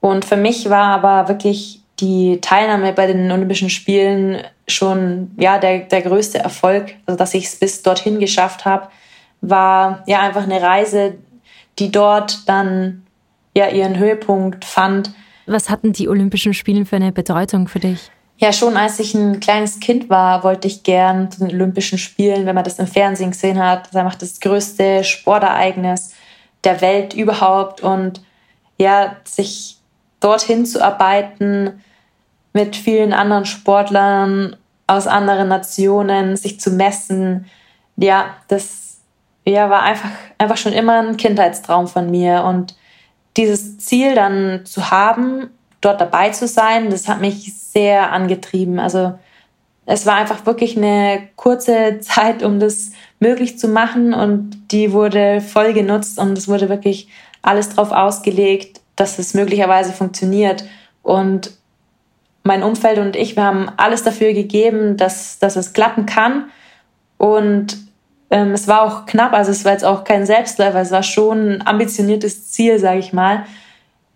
Und 0.00 0.24
für 0.24 0.36
mich 0.36 0.70
war 0.70 0.86
aber 0.86 1.28
wirklich 1.28 1.82
die 2.00 2.40
Teilnahme 2.40 2.92
bei 2.92 3.06
den 3.06 3.30
Olympischen 3.30 3.70
Spielen 3.70 4.38
schon 4.68 5.32
ja 5.38 5.58
der, 5.58 5.80
der 5.80 6.02
größte 6.02 6.38
Erfolg, 6.38 6.94
also 7.06 7.16
dass 7.16 7.34
ich 7.34 7.46
es 7.46 7.56
bis 7.56 7.82
dorthin 7.82 8.18
geschafft 8.20 8.64
habe, 8.64 8.88
war 9.40 10.02
ja 10.06 10.20
einfach 10.20 10.42
eine 10.42 10.60
Reise, 10.60 11.14
die 11.78 11.90
dort 11.90 12.48
dann 12.48 13.06
ja 13.56 13.68
ihren 13.68 13.98
Höhepunkt 13.98 14.64
fand. 14.64 15.12
Was 15.46 15.70
hatten 15.70 15.92
die 15.92 16.08
Olympischen 16.08 16.54
Spiele 16.54 16.84
für 16.84 16.96
eine 16.96 17.12
Bedeutung 17.12 17.68
für 17.68 17.80
dich? 17.80 18.10
Ja, 18.40 18.52
schon 18.52 18.76
als 18.76 19.00
ich 19.00 19.14
ein 19.14 19.40
kleines 19.40 19.80
Kind 19.80 20.08
war, 20.08 20.44
wollte 20.44 20.68
ich 20.68 20.84
gern 20.84 21.30
zu 21.30 21.40
den 21.40 21.54
Olympischen 21.54 21.98
Spielen, 21.98 22.46
wenn 22.46 22.54
man 22.54 22.64
das 22.64 22.78
im 22.78 22.86
Fernsehen 22.86 23.32
gesehen 23.32 23.58
hat. 23.58 23.82
Das 23.82 23.90
ist 23.90 23.96
einfach 23.96 24.14
das 24.14 24.38
größte 24.38 25.02
Sportereignis 25.02 26.14
der 26.62 26.80
Welt 26.80 27.14
überhaupt. 27.14 27.80
Und 27.80 28.22
ja, 28.78 29.16
sich 29.24 29.78
dorthin 30.20 30.66
zu 30.66 30.84
arbeiten, 30.84 31.82
mit 32.58 32.74
vielen 32.74 33.12
anderen 33.12 33.44
Sportlern 33.44 34.56
aus 34.88 35.06
anderen 35.06 35.46
Nationen 35.46 36.36
sich 36.36 36.58
zu 36.58 36.72
messen. 36.72 37.46
Ja, 37.96 38.34
das 38.48 38.98
ja, 39.44 39.70
war 39.70 39.84
einfach, 39.84 40.10
einfach 40.38 40.56
schon 40.56 40.72
immer 40.72 40.98
ein 40.98 41.16
Kindheitstraum 41.16 41.86
von 41.86 42.10
mir. 42.10 42.42
Und 42.42 42.74
dieses 43.36 43.78
Ziel 43.78 44.16
dann 44.16 44.62
zu 44.64 44.90
haben, 44.90 45.50
dort 45.80 46.00
dabei 46.00 46.30
zu 46.30 46.48
sein, 46.48 46.90
das 46.90 47.06
hat 47.06 47.20
mich 47.20 47.54
sehr 47.54 48.10
angetrieben. 48.10 48.80
Also 48.80 49.16
es 49.86 50.04
war 50.04 50.16
einfach 50.16 50.44
wirklich 50.44 50.76
eine 50.76 51.28
kurze 51.36 51.98
Zeit, 52.00 52.42
um 52.42 52.58
das 52.58 52.90
möglich 53.20 53.56
zu 53.56 53.68
machen 53.68 54.14
und 54.14 54.72
die 54.72 54.92
wurde 54.92 55.40
voll 55.40 55.74
genutzt 55.74 56.18
und 56.18 56.36
es 56.36 56.48
wurde 56.48 56.68
wirklich 56.68 57.08
alles 57.40 57.68
darauf 57.68 57.92
ausgelegt, 57.92 58.80
dass 58.96 59.20
es 59.20 59.32
möglicherweise 59.34 59.92
funktioniert. 59.92 60.64
Und 61.04 61.52
mein 62.48 62.64
Umfeld 62.64 62.98
und 62.98 63.14
ich, 63.14 63.36
wir 63.36 63.44
haben 63.44 63.70
alles 63.76 64.02
dafür 64.02 64.32
gegeben, 64.32 64.96
dass, 64.96 65.38
dass 65.38 65.54
es 65.56 65.72
klappen 65.72 66.04
kann. 66.06 66.50
Und 67.18 67.66
Ähm, 68.30 68.52
es 68.52 68.68
war 68.68 68.82
auch 68.82 69.06
knapp, 69.06 69.32
also 69.32 69.50
es 69.50 69.64
war 69.64 69.72
jetzt 69.72 69.86
auch 69.86 70.04
kein 70.04 70.26
Selbstläufer, 70.26 70.82
es 70.82 70.90
war 70.90 71.02
schon 71.02 71.38
ein 71.48 71.66
ambitioniertes 71.66 72.50
Ziel, 72.52 72.78
sage 72.78 72.98
ich 72.98 73.14
mal. 73.14 73.44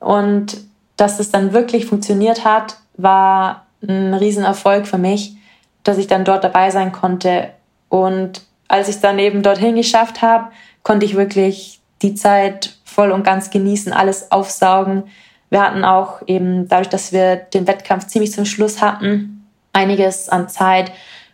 Und 0.00 0.58
dass 0.98 1.18
es 1.18 1.30
dann 1.30 1.54
wirklich 1.54 1.86
funktioniert 1.86 2.44
hat, 2.44 2.76
war 2.98 3.64
ein 3.80 4.12
Riesenerfolg 4.12 4.86
für 4.86 4.98
mich, 4.98 5.36
dass 5.82 5.96
ich 5.96 6.08
dann 6.08 6.26
dort 6.26 6.44
dabei 6.44 6.70
sein 6.70 6.92
konnte. 6.92 7.54
Und 7.88 8.42
als 8.68 8.88
ich 8.88 9.00
dann 9.00 9.18
eben 9.18 9.42
dorthin 9.42 9.76
geschafft 9.76 10.20
habe, 10.20 10.50
konnte 10.82 11.06
ich 11.06 11.16
wirklich 11.16 11.80
die 12.02 12.14
Zeit 12.14 12.76
voll 12.84 13.12
und 13.12 13.24
ganz 13.24 13.48
genießen, 13.48 13.94
alles 13.94 14.30
aufsaugen. 14.30 15.04
Wir 15.52 15.60
hatten 15.60 15.84
auch 15.84 16.22
eben 16.26 16.66
dadurch, 16.66 16.88
dass 16.88 17.12
wir 17.12 17.36
den 17.36 17.66
Wettkampf 17.66 18.06
ziemlich 18.06 18.32
zum 18.32 18.46
Schluss 18.46 18.80
hatten, 18.80 19.46
einiges 19.74 20.30
an 20.30 20.48
Zeit, 20.48 20.92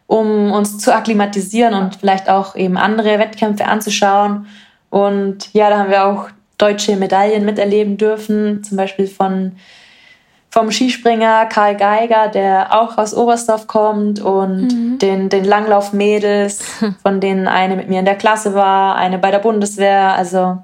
um 0.09 0.51
uns 0.51 0.79
zu 0.79 0.93
akklimatisieren 0.93 1.73
und 1.73 1.95
vielleicht 1.95 2.29
auch 2.29 2.57
eben 2.57 2.77
andere 2.77 3.21
Wettkämpfe 3.21 3.67
anzuschauen. 3.67 4.49
Und 4.91 5.55
ja, 5.55 5.71
da 5.71 5.79
haben 5.79 5.91
wir 5.91 6.05
auch 6.05 6.31
deutsche 6.59 6.97
Medaillen 6.97 7.45
miterleben 7.45 7.97
dürfen, 7.97 8.65
zum 8.65 8.77
Beispiel 8.77 9.07
von 9.07 9.53
vom 10.51 10.73
Skispringer 10.73 11.47
Karl 11.47 11.77
Geiger, 11.77 12.27
der 12.27 12.77
auch 12.77 12.99
aus 12.99 13.15
Oberstdorf 13.15 13.69
kommt 13.69 14.19
und 14.19 14.73
mhm. 14.73 14.99
den, 14.99 15.29
den 15.29 15.45
Langlaufmädels, 15.45 16.59
von 17.03 17.21
denen 17.21 17.47
eine 17.47 17.77
mit 17.77 17.89
mir 17.89 18.01
in 18.01 18.05
der 18.05 18.17
Klasse 18.17 18.53
war, 18.55 18.97
eine 18.97 19.19
bei 19.19 19.31
der 19.31 19.39
Bundeswehr. 19.39 20.15
Also 20.15 20.59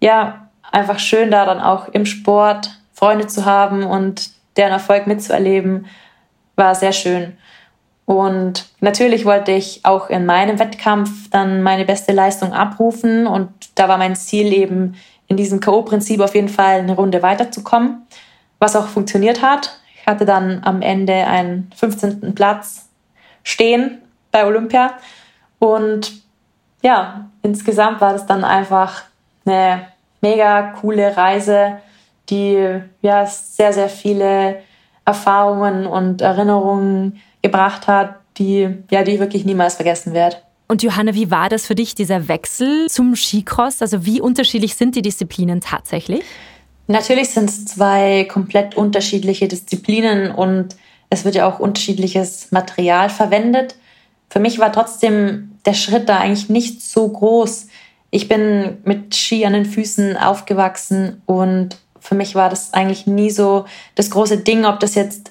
ja, 0.00 0.48
einfach 0.72 0.98
schön 0.98 1.30
da 1.30 1.44
dann 1.44 1.60
auch 1.60 1.88
im 1.88 2.06
Sport 2.06 2.70
Freunde 2.96 3.28
zu 3.28 3.44
haben 3.44 3.84
und 3.84 4.30
deren 4.56 4.72
Erfolg 4.72 5.06
mitzuerleben, 5.06 5.86
war 6.56 6.74
sehr 6.74 6.92
schön. 6.92 7.36
Und 8.06 8.66
natürlich 8.80 9.24
wollte 9.24 9.52
ich 9.52 9.84
auch 9.84 10.10
in 10.10 10.26
meinem 10.26 10.58
Wettkampf 10.58 11.30
dann 11.30 11.62
meine 11.62 11.84
beste 11.84 12.12
Leistung 12.12 12.52
abrufen 12.52 13.28
und 13.28 13.50
da 13.74 13.88
war 13.88 13.98
mein 13.98 14.16
Ziel 14.16 14.52
eben 14.52 14.96
in 15.28 15.36
diesem 15.36 15.60
K.O.-Prinzip 15.60 16.20
auf 16.22 16.34
jeden 16.34 16.48
Fall 16.48 16.80
eine 16.80 16.94
Runde 16.94 17.22
weiterzukommen 17.22 18.06
was 18.58 18.76
auch 18.76 18.86
funktioniert 18.86 19.42
hat. 19.42 19.78
Ich 19.94 20.06
hatte 20.06 20.24
dann 20.24 20.62
am 20.64 20.82
Ende 20.82 21.14
einen 21.26 21.70
15. 21.74 22.34
Platz 22.34 22.88
stehen 23.42 24.02
bei 24.32 24.46
Olympia. 24.46 24.94
Und 25.58 26.22
ja, 26.82 27.28
insgesamt 27.42 28.00
war 28.00 28.12
das 28.12 28.26
dann 28.26 28.44
einfach 28.44 29.04
eine 29.44 29.88
mega 30.20 30.74
coole 30.80 31.16
Reise, 31.16 31.78
die 32.28 32.80
ja 33.02 33.26
sehr, 33.26 33.72
sehr 33.72 33.88
viele 33.88 34.60
Erfahrungen 35.04 35.86
und 35.86 36.20
Erinnerungen 36.20 37.20
gebracht 37.42 37.86
hat, 37.86 38.16
die, 38.38 38.68
ja, 38.90 39.02
die 39.02 39.12
ich 39.12 39.20
wirklich 39.20 39.44
niemals 39.44 39.76
vergessen 39.76 40.12
werde. 40.12 40.36
Und 40.68 40.82
Johanna, 40.82 41.14
wie 41.14 41.30
war 41.30 41.48
das 41.48 41.66
für 41.66 41.76
dich, 41.76 41.94
dieser 41.94 42.26
Wechsel 42.28 42.88
zum 42.88 43.14
Skicross? 43.14 43.82
Also 43.82 44.04
wie 44.04 44.20
unterschiedlich 44.20 44.74
sind 44.74 44.96
die 44.96 45.02
Disziplinen 45.02 45.60
tatsächlich? 45.60 46.24
Natürlich 46.88 47.30
sind 47.30 47.48
es 47.48 47.64
zwei 47.66 48.24
komplett 48.24 48.76
unterschiedliche 48.76 49.48
Disziplinen 49.48 50.32
und 50.32 50.76
es 51.08 51.24
wird 51.24 51.36
ja 51.36 51.48
auch 51.48 51.60
unterschiedliches 51.60 52.50
Material 52.50 53.10
verwendet. 53.10 53.76
Für 54.28 54.40
mich 54.40 54.58
war 54.58 54.72
trotzdem 54.72 55.52
der 55.64 55.74
Schritt 55.74 56.08
da 56.08 56.18
eigentlich 56.18 56.48
nicht 56.48 56.82
so 56.82 57.08
groß. 57.08 57.68
Ich 58.10 58.28
bin 58.28 58.78
mit 58.84 59.14
Ski 59.14 59.46
an 59.46 59.52
den 59.52 59.66
Füßen 59.66 60.16
aufgewachsen 60.16 61.22
und 61.26 61.76
für 62.06 62.14
mich 62.14 62.36
war 62.36 62.48
das 62.48 62.72
eigentlich 62.72 63.06
nie 63.08 63.30
so 63.30 63.64
das 63.96 64.10
große 64.10 64.38
Ding, 64.38 64.64
ob 64.64 64.78
das 64.78 64.94
jetzt 64.94 65.30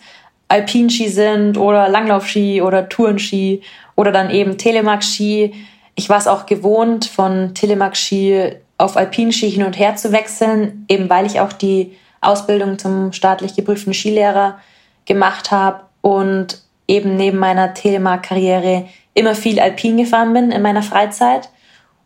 Alpinski 0.49 1.07
sind 1.07 1.57
oder 1.57 1.87
Langlaufski 1.87 2.61
oder 2.61 2.89
Tourenski 2.89 3.61
oder 3.95 4.11
dann 4.11 4.29
eben 4.29 4.57
Telemark-Ski. 4.57 5.53
Ich 5.95 6.09
war 6.09 6.17
es 6.17 6.27
auch 6.27 6.45
gewohnt, 6.45 7.05
von 7.05 7.53
Telemark-Ski 7.53 8.57
auf 8.77 8.97
Alpinski 8.97 9.49
hin 9.49 9.63
und 9.63 9.79
her 9.79 9.95
zu 9.95 10.11
wechseln, 10.11 10.85
eben 10.89 11.09
weil 11.09 11.25
ich 11.25 11.39
auch 11.39 11.53
die 11.53 11.95
Ausbildung 12.19 12.77
zum 12.77 13.13
staatlich 13.13 13.55
geprüften 13.55 13.93
Skilehrer 13.93 14.59
gemacht 15.05 15.51
habe 15.51 15.83
und 16.01 16.61
eben 16.89 17.15
neben 17.15 17.37
meiner 17.37 17.73
Telemark-Karriere 17.73 18.85
immer 19.13 19.33
viel 19.33 19.61
Alpin 19.61 19.95
gefahren 19.95 20.33
bin 20.33 20.51
in 20.51 20.61
meiner 20.61 20.83
Freizeit. 20.83 21.49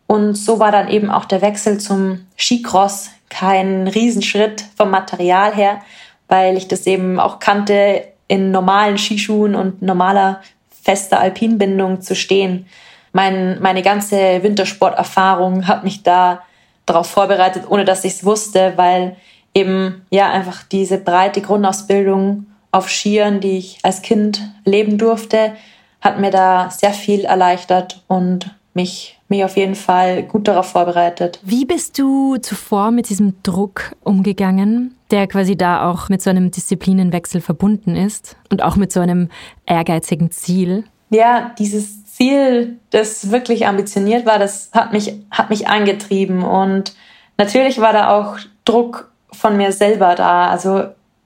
Und 0.06 0.36
so 0.36 0.60
war 0.60 0.70
dann 0.70 0.88
eben 0.88 1.10
auch 1.10 1.24
der 1.24 1.42
Wechsel 1.42 1.78
zum 1.78 2.26
Skicross 2.40 3.10
kein 3.28 3.86
Riesenschritt 3.86 4.64
vom 4.76 4.90
Material 4.90 5.54
her, 5.54 5.80
weil 6.28 6.56
ich 6.56 6.68
das 6.68 6.86
eben 6.86 7.20
auch 7.20 7.38
kannte, 7.38 8.04
in 8.28 8.52
normalen 8.52 8.96
Skischuhen 8.96 9.56
und 9.56 9.82
normaler 9.82 10.40
fester 10.82 11.18
Alpinbindung 11.18 12.00
zu 12.00 12.14
stehen. 12.14 12.66
Mein, 13.12 13.60
meine 13.60 13.82
ganze 13.82 14.42
Wintersporterfahrung 14.42 15.66
hat 15.66 15.82
mich 15.82 16.04
da 16.04 16.42
darauf 16.86 17.08
vorbereitet, 17.08 17.64
ohne 17.68 17.84
dass 17.84 18.04
ich 18.04 18.12
es 18.14 18.24
wusste, 18.24 18.74
weil 18.76 19.16
eben 19.52 20.06
ja 20.10 20.30
einfach 20.30 20.62
diese 20.62 20.98
breite 20.98 21.40
Grundausbildung 21.40 22.46
auf 22.70 22.88
Skiern, 22.88 23.40
die 23.40 23.58
ich 23.58 23.78
als 23.82 24.02
Kind 24.02 24.40
leben 24.64 24.96
durfte, 24.96 25.54
hat 26.00 26.20
mir 26.20 26.30
da 26.30 26.70
sehr 26.70 26.92
viel 26.92 27.24
erleichtert 27.24 28.02
und 28.06 28.50
mich, 28.74 29.18
mich 29.30 29.44
auf 29.44 29.56
jeden 29.56 29.74
Fall 29.74 30.24
gut 30.24 30.48
darauf 30.48 30.66
vorbereitet. 30.66 31.40
Wie 31.42 31.64
bist 31.64 31.98
du 31.98 32.36
zuvor 32.36 32.90
mit 32.90 33.08
diesem 33.08 33.42
Druck 33.42 33.96
umgegangen, 34.02 34.96
der 35.10 35.26
quasi 35.26 35.56
da 35.56 35.88
auch 35.88 36.08
mit 36.08 36.20
so 36.20 36.30
einem 36.30 36.50
Disziplinenwechsel 36.50 37.40
verbunden 37.40 37.96
ist 37.96 38.36
und 38.50 38.62
auch 38.62 38.76
mit 38.76 38.92
so 38.92 39.00
einem 39.00 39.28
ehrgeizigen 39.66 40.30
Ziel? 40.30 40.84
Ja, 41.10 41.52
dieses 41.58 42.04
Ziel, 42.04 42.78
das 42.90 43.30
wirklich 43.30 43.66
ambitioniert 43.66 44.26
war, 44.26 44.38
das 44.38 44.70
hat 44.72 44.92
mich, 44.92 45.14
hat 45.30 45.50
mich 45.50 45.68
angetrieben. 45.68 46.42
Und 46.42 46.94
natürlich 47.38 47.80
war 47.80 47.92
da 47.92 48.10
auch 48.16 48.38
Druck 48.64 49.10
von 49.32 49.56
mir 49.56 49.72
selber 49.72 50.14
da. 50.14 50.48
Also 50.48 50.84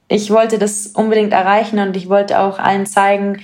ich 0.08 0.30
wollte 0.30 0.58
das 0.58 0.88
unbedingt 0.88 1.32
erreichen 1.32 1.78
und 1.78 1.96
ich 1.96 2.08
wollte 2.08 2.38
auch 2.38 2.58
allen 2.58 2.86
zeigen, 2.86 3.40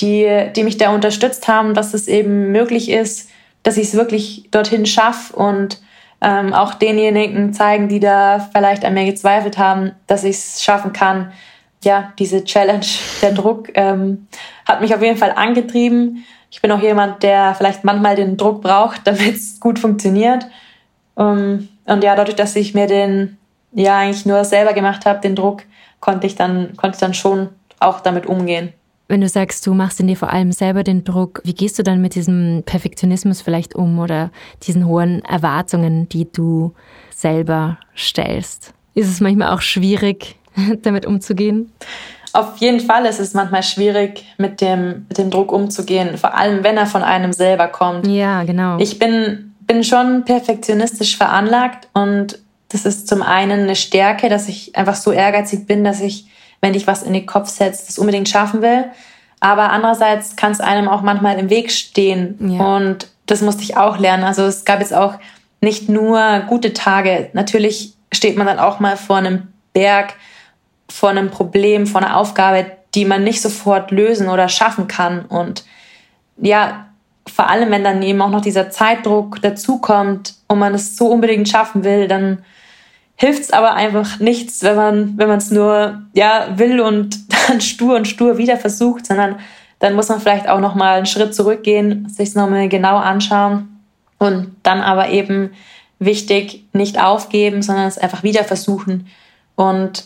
die, 0.00 0.48
die 0.56 0.64
mich 0.64 0.76
da 0.76 0.92
unterstützt 0.94 1.46
haben, 1.46 1.74
dass 1.74 1.94
es 1.94 2.08
eben 2.08 2.50
möglich 2.50 2.90
ist, 2.90 3.28
dass 3.64 3.76
ich 3.76 3.88
es 3.88 3.94
wirklich 3.94 4.48
dorthin 4.52 4.86
schaffe 4.86 5.34
und 5.34 5.80
ähm, 6.20 6.54
auch 6.54 6.74
denjenigen 6.74 7.52
zeigen, 7.52 7.88
die 7.88 8.00
da 8.00 8.48
vielleicht 8.52 8.84
an 8.84 8.94
mir 8.94 9.04
gezweifelt 9.04 9.58
haben, 9.58 9.92
dass 10.06 10.22
ich 10.22 10.36
es 10.36 10.62
schaffen 10.62 10.92
kann. 10.92 11.32
Ja, 11.82 12.12
diese 12.18 12.44
Challenge, 12.44 12.86
der 13.22 13.32
Druck 13.32 13.70
ähm, 13.74 14.28
hat 14.64 14.80
mich 14.80 14.94
auf 14.94 15.02
jeden 15.02 15.18
Fall 15.18 15.32
angetrieben 15.34 16.24
ich 16.54 16.62
bin 16.62 16.70
auch 16.70 16.80
jemand, 16.80 17.24
der 17.24 17.52
vielleicht 17.56 17.82
manchmal 17.82 18.14
den 18.14 18.36
Druck 18.36 18.62
braucht, 18.62 19.00
damit 19.04 19.34
es 19.34 19.58
gut 19.58 19.80
funktioniert. 19.80 20.46
Um, 21.16 21.26
ähm, 21.26 21.68
und 21.86 22.04
ja, 22.04 22.14
dadurch, 22.14 22.36
dass 22.36 22.56
ich 22.56 22.74
mir 22.74 22.86
den 22.86 23.36
ja 23.72 23.98
eigentlich 23.98 24.24
nur 24.24 24.44
selber 24.44 24.72
gemacht 24.72 25.04
habe, 25.04 25.20
den 25.20 25.34
Druck, 25.34 25.64
konnte 25.98 26.28
ich 26.28 26.36
dann, 26.36 26.76
konnte 26.76 26.94
ich 26.94 27.00
dann 27.00 27.12
schon 27.12 27.48
auch 27.80 28.00
damit 28.00 28.26
umgehen. 28.26 28.72
Wenn 29.06 29.20
du 29.20 29.28
sagst, 29.28 29.66
du 29.66 29.74
machst 29.74 30.00
in 30.00 30.06
dir 30.06 30.16
vor 30.16 30.32
allem 30.32 30.52
selber 30.52 30.82
den 30.82 31.04
Druck, 31.04 31.42
wie 31.44 31.52
gehst 31.52 31.78
du 31.78 31.82
dann 31.82 32.00
mit 32.00 32.14
diesem 32.14 32.62
Perfektionismus 32.64 33.42
vielleicht 33.42 33.74
um 33.74 33.98
oder 33.98 34.30
diesen 34.62 34.86
hohen 34.86 35.22
Erwartungen, 35.24 36.08
die 36.08 36.30
du 36.30 36.72
selber 37.14 37.78
stellst? 37.96 38.72
Ist 38.94 39.10
es 39.10 39.20
manchmal 39.20 39.52
auch 39.54 39.60
schwierig, 39.60 40.36
damit 40.82 41.04
umzugehen? 41.04 41.70
Auf 42.32 42.56
jeden 42.56 42.80
Fall 42.80 43.06
ist 43.06 43.20
es 43.20 43.34
manchmal 43.34 43.62
schwierig, 43.62 44.24
mit 44.38 44.60
dem, 44.60 45.06
mit 45.08 45.18
dem 45.18 45.30
Druck 45.30 45.52
umzugehen, 45.52 46.18
vor 46.18 46.34
allem 46.34 46.64
wenn 46.64 46.76
er 46.76 46.86
von 46.86 47.02
einem 47.02 47.32
selber 47.32 47.68
kommt. 47.68 48.06
Ja, 48.08 48.42
genau. 48.42 48.78
Ich 48.78 48.98
bin, 48.98 49.54
bin 49.60 49.84
schon 49.84 50.24
perfektionistisch 50.24 51.16
veranlagt 51.16 51.88
und 51.92 52.38
das 52.70 52.86
ist 52.86 53.06
zum 53.06 53.22
einen 53.22 53.60
eine 53.60 53.76
Stärke, 53.76 54.28
dass 54.28 54.48
ich 54.48 54.74
einfach 54.74 54.96
so 54.96 55.12
ehrgeizig 55.12 55.66
bin, 55.68 55.84
dass 55.84 56.00
ich, 56.00 56.26
wenn 56.64 56.72
ich 56.72 56.86
was 56.86 57.02
in 57.02 57.12
den 57.12 57.26
Kopf 57.26 57.50
setze, 57.50 57.84
das 57.86 57.98
unbedingt 57.98 58.26
schaffen 58.26 58.62
will. 58.62 58.86
Aber 59.38 59.70
andererseits 59.70 60.34
kann 60.34 60.52
es 60.52 60.60
einem 60.60 60.88
auch 60.88 61.02
manchmal 61.02 61.38
im 61.38 61.50
Weg 61.50 61.70
stehen. 61.70 62.38
Ja. 62.40 62.76
Und 62.76 63.08
das 63.26 63.42
musste 63.42 63.62
ich 63.62 63.76
auch 63.76 63.98
lernen. 63.98 64.24
Also 64.24 64.44
es 64.44 64.64
gab 64.64 64.80
jetzt 64.80 64.94
auch 64.94 65.16
nicht 65.60 65.90
nur 65.90 66.40
gute 66.48 66.72
Tage. 66.72 67.28
Natürlich 67.34 67.92
steht 68.10 68.38
man 68.38 68.46
dann 68.46 68.58
auch 68.58 68.80
mal 68.80 68.96
vor 68.96 69.18
einem 69.18 69.48
Berg, 69.74 70.14
vor 70.88 71.10
einem 71.10 71.30
Problem, 71.30 71.86
vor 71.86 72.00
einer 72.00 72.16
Aufgabe, 72.16 72.64
die 72.94 73.04
man 73.04 73.24
nicht 73.24 73.42
sofort 73.42 73.90
lösen 73.90 74.30
oder 74.30 74.48
schaffen 74.48 74.88
kann. 74.88 75.26
Und 75.26 75.64
ja, 76.38 76.86
vor 77.26 77.50
allem, 77.50 77.70
wenn 77.70 77.84
dann 77.84 78.02
eben 78.02 78.22
auch 78.22 78.30
noch 78.30 78.40
dieser 78.40 78.70
Zeitdruck 78.70 79.42
dazukommt 79.42 80.34
und 80.48 80.58
man 80.58 80.72
es 80.72 80.96
so 80.96 81.08
unbedingt 81.08 81.46
schaffen 81.46 81.84
will, 81.84 82.08
dann 82.08 82.42
hilft 83.16 83.42
es 83.42 83.50
aber 83.50 83.74
einfach 83.74 84.18
nichts, 84.20 84.62
wenn 84.62 84.76
man 84.76 85.18
wenn 85.18 85.28
man 85.28 85.38
es 85.38 85.50
nur 85.50 86.02
ja 86.14 86.48
will 86.56 86.80
und 86.80 87.18
dann 87.48 87.60
stur 87.60 87.96
und 87.96 88.08
stur 88.08 88.38
wieder 88.38 88.56
versucht, 88.56 89.06
sondern 89.06 89.36
dann 89.78 89.94
muss 89.94 90.08
man 90.08 90.20
vielleicht 90.20 90.48
auch 90.48 90.60
noch 90.60 90.74
mal 90.74 90.96
einen 90.96 91.06
Schritt 91.06 91.34
zurückgehen, 91.34 92.08
sich 92.08 92.30
es 92.30 92.34
nochmal 92.34 92.68
genau 92.68 92.96
anschauen 92.96 93.80
und 94.18 94.56
dann 94.62 94.80
aber 94.80 95.10
eben 95.10 95.50
wichtig 95.98 96.64
nicht 96.72 97.00
aufgeben, 97.00 97.62
sondern 97.62 97.86
es 97.86 97.98
einfach 97.98 98.22
wieder 98.22 98.44
versuchen 98.44 99.06
und 99.56 100.04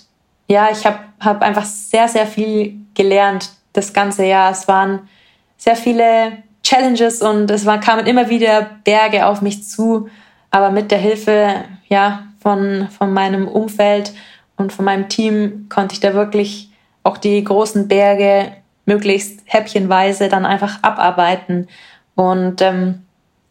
ja, 0.48 0.68
ich 0.70 0.84
habe 0.86 0.98
hab 1.20 1.42
einfach 1.42 1.64
sehr, 1.64 2.08
sehr 2.08 2.26
viel 2.26 2.74
gelernt 2.94 3.50
das 3.72 3.92
ganze 3.92 4.24
Jahr. 4.24 4.50
Es 4.50 4.66
waren 4.66 5.08
sehr 5.56 5.76
viele 5.76 6.38
Challenges 6.62 7.22
und 7.22 7.50
es 7.50 7.66
war, 7.66 7.80
kamen 7.80 8.06
immer 8.06 8.28
wieder 8.28 8.78
Berge 8.84 9.26
auf 9.26 9.42
mich 9.42 9.64
zu. 9.68 10.08
Aber 10.50 10.70
mit 10.70 10.90
der 10.90 10.98
Hilfe 10.98 11.64
ja, 11.88 12.24
von, 12.48 12.88
von 12.88 13.12
meinem 13.12 13.46
Umfeld 13.46 14.14
und 14.56 14.72
von 14.72 14.86
meinem 14.86 15.10
Team 15.10 15.66
konnte 15.68 15.92
ich 15.92 16.00
da 16.00 16.14
wirklich 16.14 16.70
auch 17.02 17.18
die 17.18 17.44
großen 17.44 17.88
Berge 17.88 18.52
möglichst 18.86 19.40
häppchenweise 19.44 20.30
dann 20.30 20.46
einfach 20.46 20.82
abarbeiten. 20.82 21.68
Und 22.14 22.62
ähm, 22.62 23.02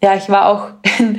ja, 0.02 0.16
ich 0.16 0.30
war 0.30 0.48
auch 0.48 0.70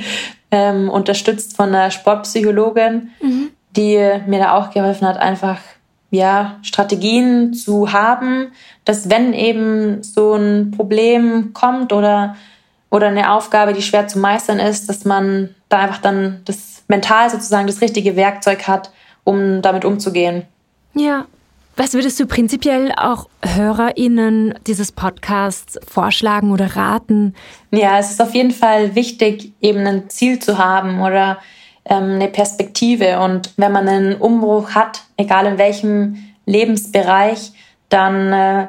ähm, 0.51 0.89
unterstützt 0.89 1.55
von 1.55 1.69
einer 1.69 1.89
Sportpsychologin, 1.89 3.11
mhm. 3.21 3.51
die 3.77 3.95
mir 4.27 4.39
da 4.39 4.57
auch 4.57 4.71
geholfen 4.71 5.07
hat, 5.07 5.15
einfach 5.15 5.59
ja, 6.11 6.57
Strategien 6.63 7.53
zu 7.53 7.93
haben, 7.93 8.51
dass 8.83 9.09
wenn 9.09 9.31
eben 9.31 10.03
so 10.03 10.33
ein 10.33 10.71
Problem 10.75 11.53
kommt 11.53 11.93
oder, 11.93 12.35
oder 12.89 13.07
eine 13.07 13.31
Aufgabe, 13.31 13.71
die 13.71 13.83
schwer 13.83 14.09
zu 14.09 14.19
meistern 14.19 14.59
ist, 14.59 14.89
dass 14.89 15.05
man 15.05 15.55
da 15.69 15.77
einfach 15.77 15.99
dann 15.99 16.41
das 16.43 16.78
mental 16.89 17.29
sozusagen 17.29 17.67
das 17.67 17.79
richtige 17.79 18.17
Werkzeug 18.17 18.67
hat, 18.67 18.91
um 19.23 19.61
damit 19.61 19.85
umzugehen. 19.85 20.43
Ja. 20.93 21.25
Was 21.77 21.93
würdest 21.93 22.19
du 22.19 22.27
prinzipiell 22.27 22.91
auch 22.97 23.29
HörerInnen 23.41 24.53
dieses 24.67 24.91
Podcasts 24.91 25.79
vorschlagen 25.87 26.51
oder 26.51 26.75
raten? 26.75 27.33
Ja, 27.71 27.97
es 27.99 28.11
ist 28.11 28.21
auf 28.21 28.35
jeden 28.35 28.51
Fall 28.51 28.95
wichtig, 28.95 29.53
eben 29.61 29.87
ein 29.87 30.09
Ziel 30.09 30.39
zu 30.39 30.57
haben 30.57 30.99
oder 30.99 31.37
ähm, 31.85 32.15
eine 32.15 32.27
Perspektive. 32.27 33.21
Und 33.21 33.53
wenn 33.55 33.71
man 33.71 33.87
einen 33.87 34.15
Umbruch 34.15 34.71
hat, 34.71 35.03
egal 35.15 35.45
in 35.45 35.57
welchem 35.57 36.17
Lebensbereich, 36.45 37.53
dann 37.87 38.33
äh, 38.33 38.67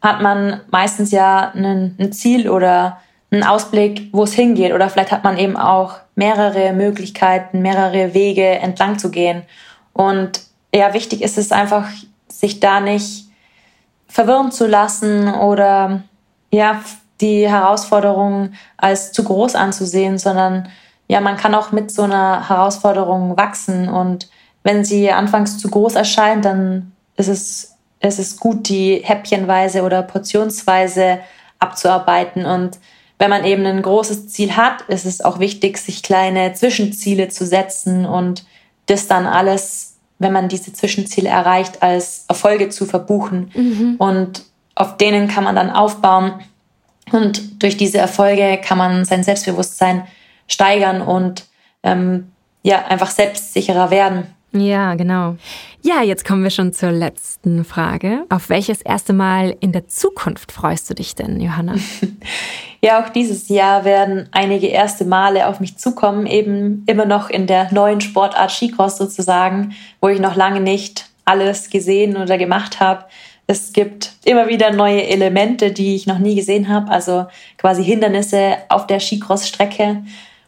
hat 0.00 0.22
man 0.22 0.60
meistens 0.70 1.10
ja 1.10 1.50
einen, 1.50 1.96
ein 1.98 2.12
Ziel 2.12 2.48
oder 2.48 3.00
einen 3.30 3.44
Ausblick, 3.44 4.08
wo 4.12 4.24
es 4.24 4.32
hingeht. 4.32 4.72
Oder 4.72 4.88
vielleicht 4.88 5.12
hat 5.12 5.24
man 5.24 5.38
eben 5.38 5.56
auch 5.56 5.96
mehrere 6.14 6.72
Möglichkeiten, 6.72 7.62
mehrere 7.62 8.14
Wege 8.14 8.46
entlang 8.46 8.98
zu 8.98 9.10
gehen. 9.10 9.42
Und 9.92 10.40
ja, 10.74 10.94
wichtig 10.94 11.22
ist 11.22 11.38
es 11.38 11.52
einfach, 11.52 11.88
sich 12.28 12.60
da 12.60 12.80
nicht 12.80 13.26
verwirren 14.08 14.50
zu 14.50 14.66
lassen 14.66 15.32
oder 15.32 16.02
ja, 16.50 16.82
die 17.20 17.48
Herausforderung 17.48 18.52
als 18.76 19.12
zu 19.12 19.24
groß 19.24 19.54
anzusehen, 19.54 20.18
sondern 20.18 20.68
ja, 21.06 21.20
man 21.20 21.36
kann 21.36 21.54
auch 21.54 21.72
mit 21.72 21.90
so 21.90 22.02
einer 22.02 22.48
Herausforderung 22.48 23.36
wachsen. 23.36 23.88
Und 23.88 24.28
wenn 24.62 24.84
sie 24.84 25.10
anfangs 25.10 25.58
zu 25.58 25.68
groß 25.68 25.96
erscheint, 25.96 26.44
dann 26.44 26.92
ist 27.16 27.28
es, 27.28 27.76
ist 28.00 28.18
es 28.18 28.36
gut, 28.36 28.68
die 28.68 29.02
häppchenweise 29.04 29.82
oder 29.82 30.02
portionsweise 30.02 31.20
abzuarbeiten. 31.58 32.46
Und 32.46 32.78
wenn 33.20 33.28
man 33.28 33.44
eben 33.44 33.66
ein 33.66 33.82
großes 33.82 34.28
Ziel 34.28 34.56
hat, 34.56 34.80
ist 34.88 35.04
es 35.04 35.20
auch 35.20 35.38
wichtig, 35.40 35.76
sich 35.76 36.02
kleine 36.02 36.54
Zwischenziele 36.54 37.28
zu 37.28 37.44
setzen 37.44 38.06
und 38.06 38.46
das 38.86 39.08
dann 39.08 39.26
alles, 39.26 39.98
wenn 40.18 40.32
man 40.32 40.48
diese 40.48 40.72
Zwischenziele 40.72 41.28
erreicht, 41.28 41.82
als 41.82 42.24
Erfolge 42.28 42.70
zu 42.70 42.86
verbuchen. 42.86 43.50
Mhm. 43.54 43.96
Und 43.98 44.44
auf 44.74 44.96
denen 44.96 45.28
kann 45.28 45.44
man 45.44 45.54
dann 45.54 45.68
aufbauen. 45.68 46.32
Und 47.12 47.62
durch 47.62 47.76
diese 47.76 47.98
Erfolge 47.98 48.58
kann 48.64 48.78
man 48.78 49.04
sein 49.04 49.22
Selbstbewusstsein 49.22 50.06
steigern 50.48 51.02
und 51.02 51.44
ähm, 51.82 52.32
ja, 52.62 52.86
einfach 52.86 53.10
selbstsicherer 53.10 53.90
werden. 53.90 54.28
Ja, 54.52 54.94
genau. 54.94 55.36
Ja, 55.82 56.02
jetzt 56.02 56.24
kommen 56.24 56.42
wir 56.42 56.50
schon 56.50 56.72
zur 56.72 56.90
letzten 56.90 57.64
Frage. 57.64 58.24
Auf 58.30 58.48
welches 58.48 58.80
erste 58.82 59.12
Mal 59.12 59.56
in 59.60 59.72
der 59.72 59.88
Zukunft 59.88 60.52
freust 60.52 60.88
du 60.90 60.94
dich 60.94 61.14
denn, 61.14 61.40
Johanna? 61.40 61.74
ja, 62.82 63.02
auch 63.02 63.10
dieses 63.10 63.48
Jahr 63.48 63.84
werden 63.84 64.28
einige 64.32 64.68
erste 64.68 65.04
Male 65.04 65.46
auf 65.46 65.60
mich 65.60 65.76
zukommen, 65.76 66.26
eben 66.26 66.82
immer 66.86 67.04
noch 67.04 67.28
in 67.28 67.46
der 67.46 67.72
neuen 67.72 68.00
Sportart 68.00 68.50
Skicross 68.50 68.96
sozusagen, 68.96 69.74
wo 70.00 70.08
ich 70.08 70.18
noch 70.18 70.34
lange 70.34 70.60
nicht 70.60 71.06
alles 71.26 71.68
gesehen 71.68 72.16
oder 72.16 72.38
gemacht 72.38 72.80
habe. 72.80 73.04
Es 73.46 73.74
gibt 73.74 74.12
immer 74.24 74.48
wieder 74.48 74.72
neue 74.72 75.06
Elemente, 75.06 75.72
die 75.72 75.94
ich 75.94 76.06
noch 76.06 76.18
nie 76.18 76.34
gesehen 76.34 76.68
habe, 76.68 76.90
also 76.90 77.26
quasi 77.58 77.84
Hindernisse 77.84 78.56
auf 78.68 78.86
der 78.86 79.00
Skicross-Strecke. 79.00 80.02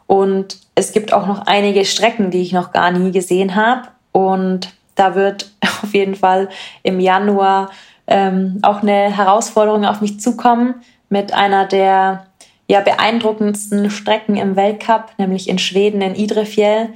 Und 0.07 0.59
es 0.75 0.93
gibt 0.93 1.13
auch 1.13 1.27
noch 1.27 1.47
einige 1.47 1.85
Strecken, 1.85 2.31
die 2.31 2.41
ich 2.41 2.53
noch 2.53 2.73
gar 2.73 2.93
nie 2.93 3.11
gesehen 3.11 3.57
habe. 3.57 3.89
Und 4.13 4.73
da 4.95 5.15
wird 5.15 5.51
auf 5.83 5.93
jeden 5.93 6.15
Fall 6.15 6.49
im 6.83 6.99
Januar 6.99 7.71
ähm, 8.07 8.59
auch 8.63 8.83
eine 8.83 9.15
Herausforderung 9.15 9.85
auf 9.85 10.01
mich 10.01 10.19
zukommen 10.19 10.77
mit 11.13 11.35
einer 11.35 11.67
der 11.67 12.27
ja, 12.69 12.81
beeindruckendsten 12.81 13.91
Strecken 13.91 14.37
im 14.37 14.57
Weltcup, 14.57 15.13
nämlich 15.19 15.47
in 15.47 15.59
Schweden 15.59 16.01
in 16.01 16.15
Idrefjell, 16.15 16.95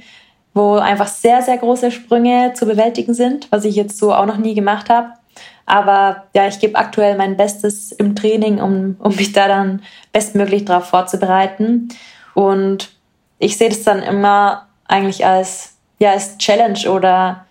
wo 0.55 0.73
einfach 0.77 1.07
sehr, 1.07 1.43
sehr 1.43 1.57
große 1.57 1.91
Sprünge 1.91 2.53
zu 2.55 2.65
bewältigen 2.65 3.13
sind, 3.13 3.47
was 3.51 3.63
ich 3.63 3.75
jetzt 3.75 3.99
so 3.99 4.11
auch 4.11 4.25
noch 4.25 4.37
nie 4.37 4.55
gemacht 4.55 4.89
habe. 4.89 5.09
Aber 5.67 6.23
ja, 6.33 6.47
ich 6.47 6.59
gebe 6.59 6.79
aktuell 6.79 7.15
mein 7.15 7.37
Bestes 7.37 7.91
im 7.91 8.15
Training, 8.15 8.59
um, 8.59 8.95
um 8.97 9.15
mich 9.15 9.33
da 9.33 9.47
dann 9.47 9.83
bestmöglich 10.11 10.65
darauf 10.65 10.85
vorzubereiten. 10.85 11.89
Und 12.33 12.89
ich 13.37 13.55
sehe 13.57 13.69
das 13.69 13.83
dann 13.83 14.01
immer 14.01 14.65
eigentlich 14.87 15.27
als, 15.27 15.77
ja, 15.99 16.09
als 16.09 16.39
Challenge 16.39 16.89
oder 16.89 17.45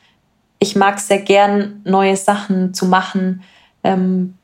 ich 0.59 0.75
mag 0.75 0.99
sehr 0.99 1.21
gern, 1.21 1.81
neue 1.85 2.17
Sachen 2.17 2.75
zu 2.75 2.87
machen. 2.87 3.45
Ähm, 3.85 4.35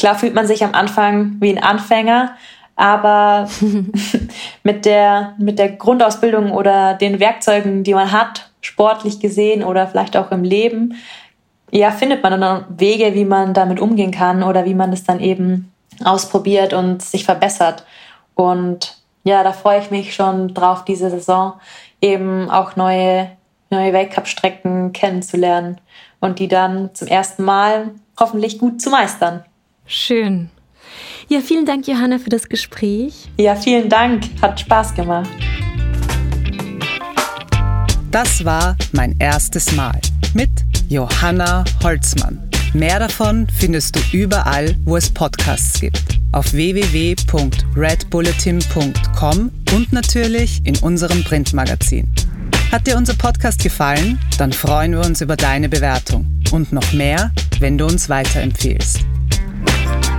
klar 0.00 0.18
fühlt 0.18 0.34
man 0.34 0.46
sich 0.46 0.64
am 0.64 0.74
Anfang 0.74 1.36
wie 1.40 1.50
ein 1.50 1.62
Anfänger, 1.62 2.32
aber 2.74 3.48
mit, 4.62 4.86
der, 4.86 5.34
mit 5.38 5.58
der 5.58 5.72
Grundausbildung 5.72 6.52
oder 6.52 6.94
den 6.94 7.20
Werkzeugen, 7.20 7.84
die 7.84 7.92
man 7.92 8.10
hat, 8.10 8.50
sportlich 8.62 9.20
gesehen 9.20 9.62
oder 9.62 9.86
vielleicht 9.86 10.16
auch 10.16 10.32
im 10.32 10.42
Leben, 10.42 10.94
ja, 11.70 11.90
findet 11.90 12.22
man 12.22 12.40
dann 12.40 12.64
Wege, 12.70 13.14
wie 13.14 13.26
man 13.26 13.54
damit 13.54 13.78
umgehen 13.78 14.10
kann 14.10 14.42
oder 14.42 14.64
wie 14.64 14.74
man 14.74 14.92
es 14.92 15.04
dann 15.04 15.20
eben 15.20 15.70
ausprobiert 16.02 16.72
und 16.72 17.02
sich 17.02 17.24
verbessert. 17.24 17.84
Und 18.34 18.96
ja, 19.22 19.44
da 19.44 19.52
freue 19.52 19.80
ich 19.80 19.90
mich 19.90 20.14
schon 20.14 20.54
drauf, 20.54 20.84
diese 20.84 21.10
Saison 21.10 21.52
eben 22.00 22.50
auch 22.50 22.74
neue, 22.74 23.30
neue 23.68 23.92
Weltcup-Strecken 23.92 24.94
kennenzulernen 24.94 25.78
und 26.20 26.38
die 26.38 26.48
dann 26.48 26.94
zum 26.94 27.06
ersten 27.06 27.44
Mal 27.44 27.90
hoffentlich 28.18 28.58
gut 28.58 28.80
zu 28.80 28.88
meistern. 28.88 29.44
Schön. 29.92 30.50
Ja, 31.28 31.40
vielen 31.40 31.66
Dank, 31.66 31.88
Johanna, 31.88 32.20
für 32.20 32.30
das 32.30 32.48
Gespräch. 32.48 33.28
Ja, 33.38 33.56
vielen 33.56 33.88
Dank. 33.88 34.22
Hat 34.40 34.60
Spaß 34.60 34.94
gemacht. 34.94 35.28
Das 38.12 38.44
war 38.44 38.76
mein 38.92 39.16
erstes 39.18 39.74
Mal 39.74 40.00
mit 40.32 40.50
Johanna 40.88 41.64
Holzmann. 41.82 42.48
Mehr 42.72 43.00
davon 43.00 43.48
findest 43.48 43.96
du 43.96 44.00
überall, 44.16 44.76
wo 44.84 44.96
es 44.96 45.10
Podcasts 45.10 45.80
gibt. 45.80 46.20
Auf 46.30 46.52
www.redbulletin.com 46.52 49.50
und 49.74 49.92
natürlich 49.92 50.64
in 50.64 50.78
unserem 50.78 51.24
Printmagazin. 51.24 52.12
Hat 52.70 52.86
dir 52.86 52.96
unser 52.96 53.14
Podcast 53.14 53.60
gefallen? 53.60 54.20
Dann 54.38 54.52
freuen 54.52 54.92
wir 54.92 55.00
uns 55.00 55.20
über 55.20 55.34
deine 55.34 55.68
Bewertung. 55.68 56.28
Und 56.52 56.72
noch 56.72 56.92
mehr, 56.92 57.32
wenn 57.58 57.76
du 57.76 57.86
uns 57.86 58.08
weiterempfehlst. 58.08 59.09
Bye. 59.64 60.09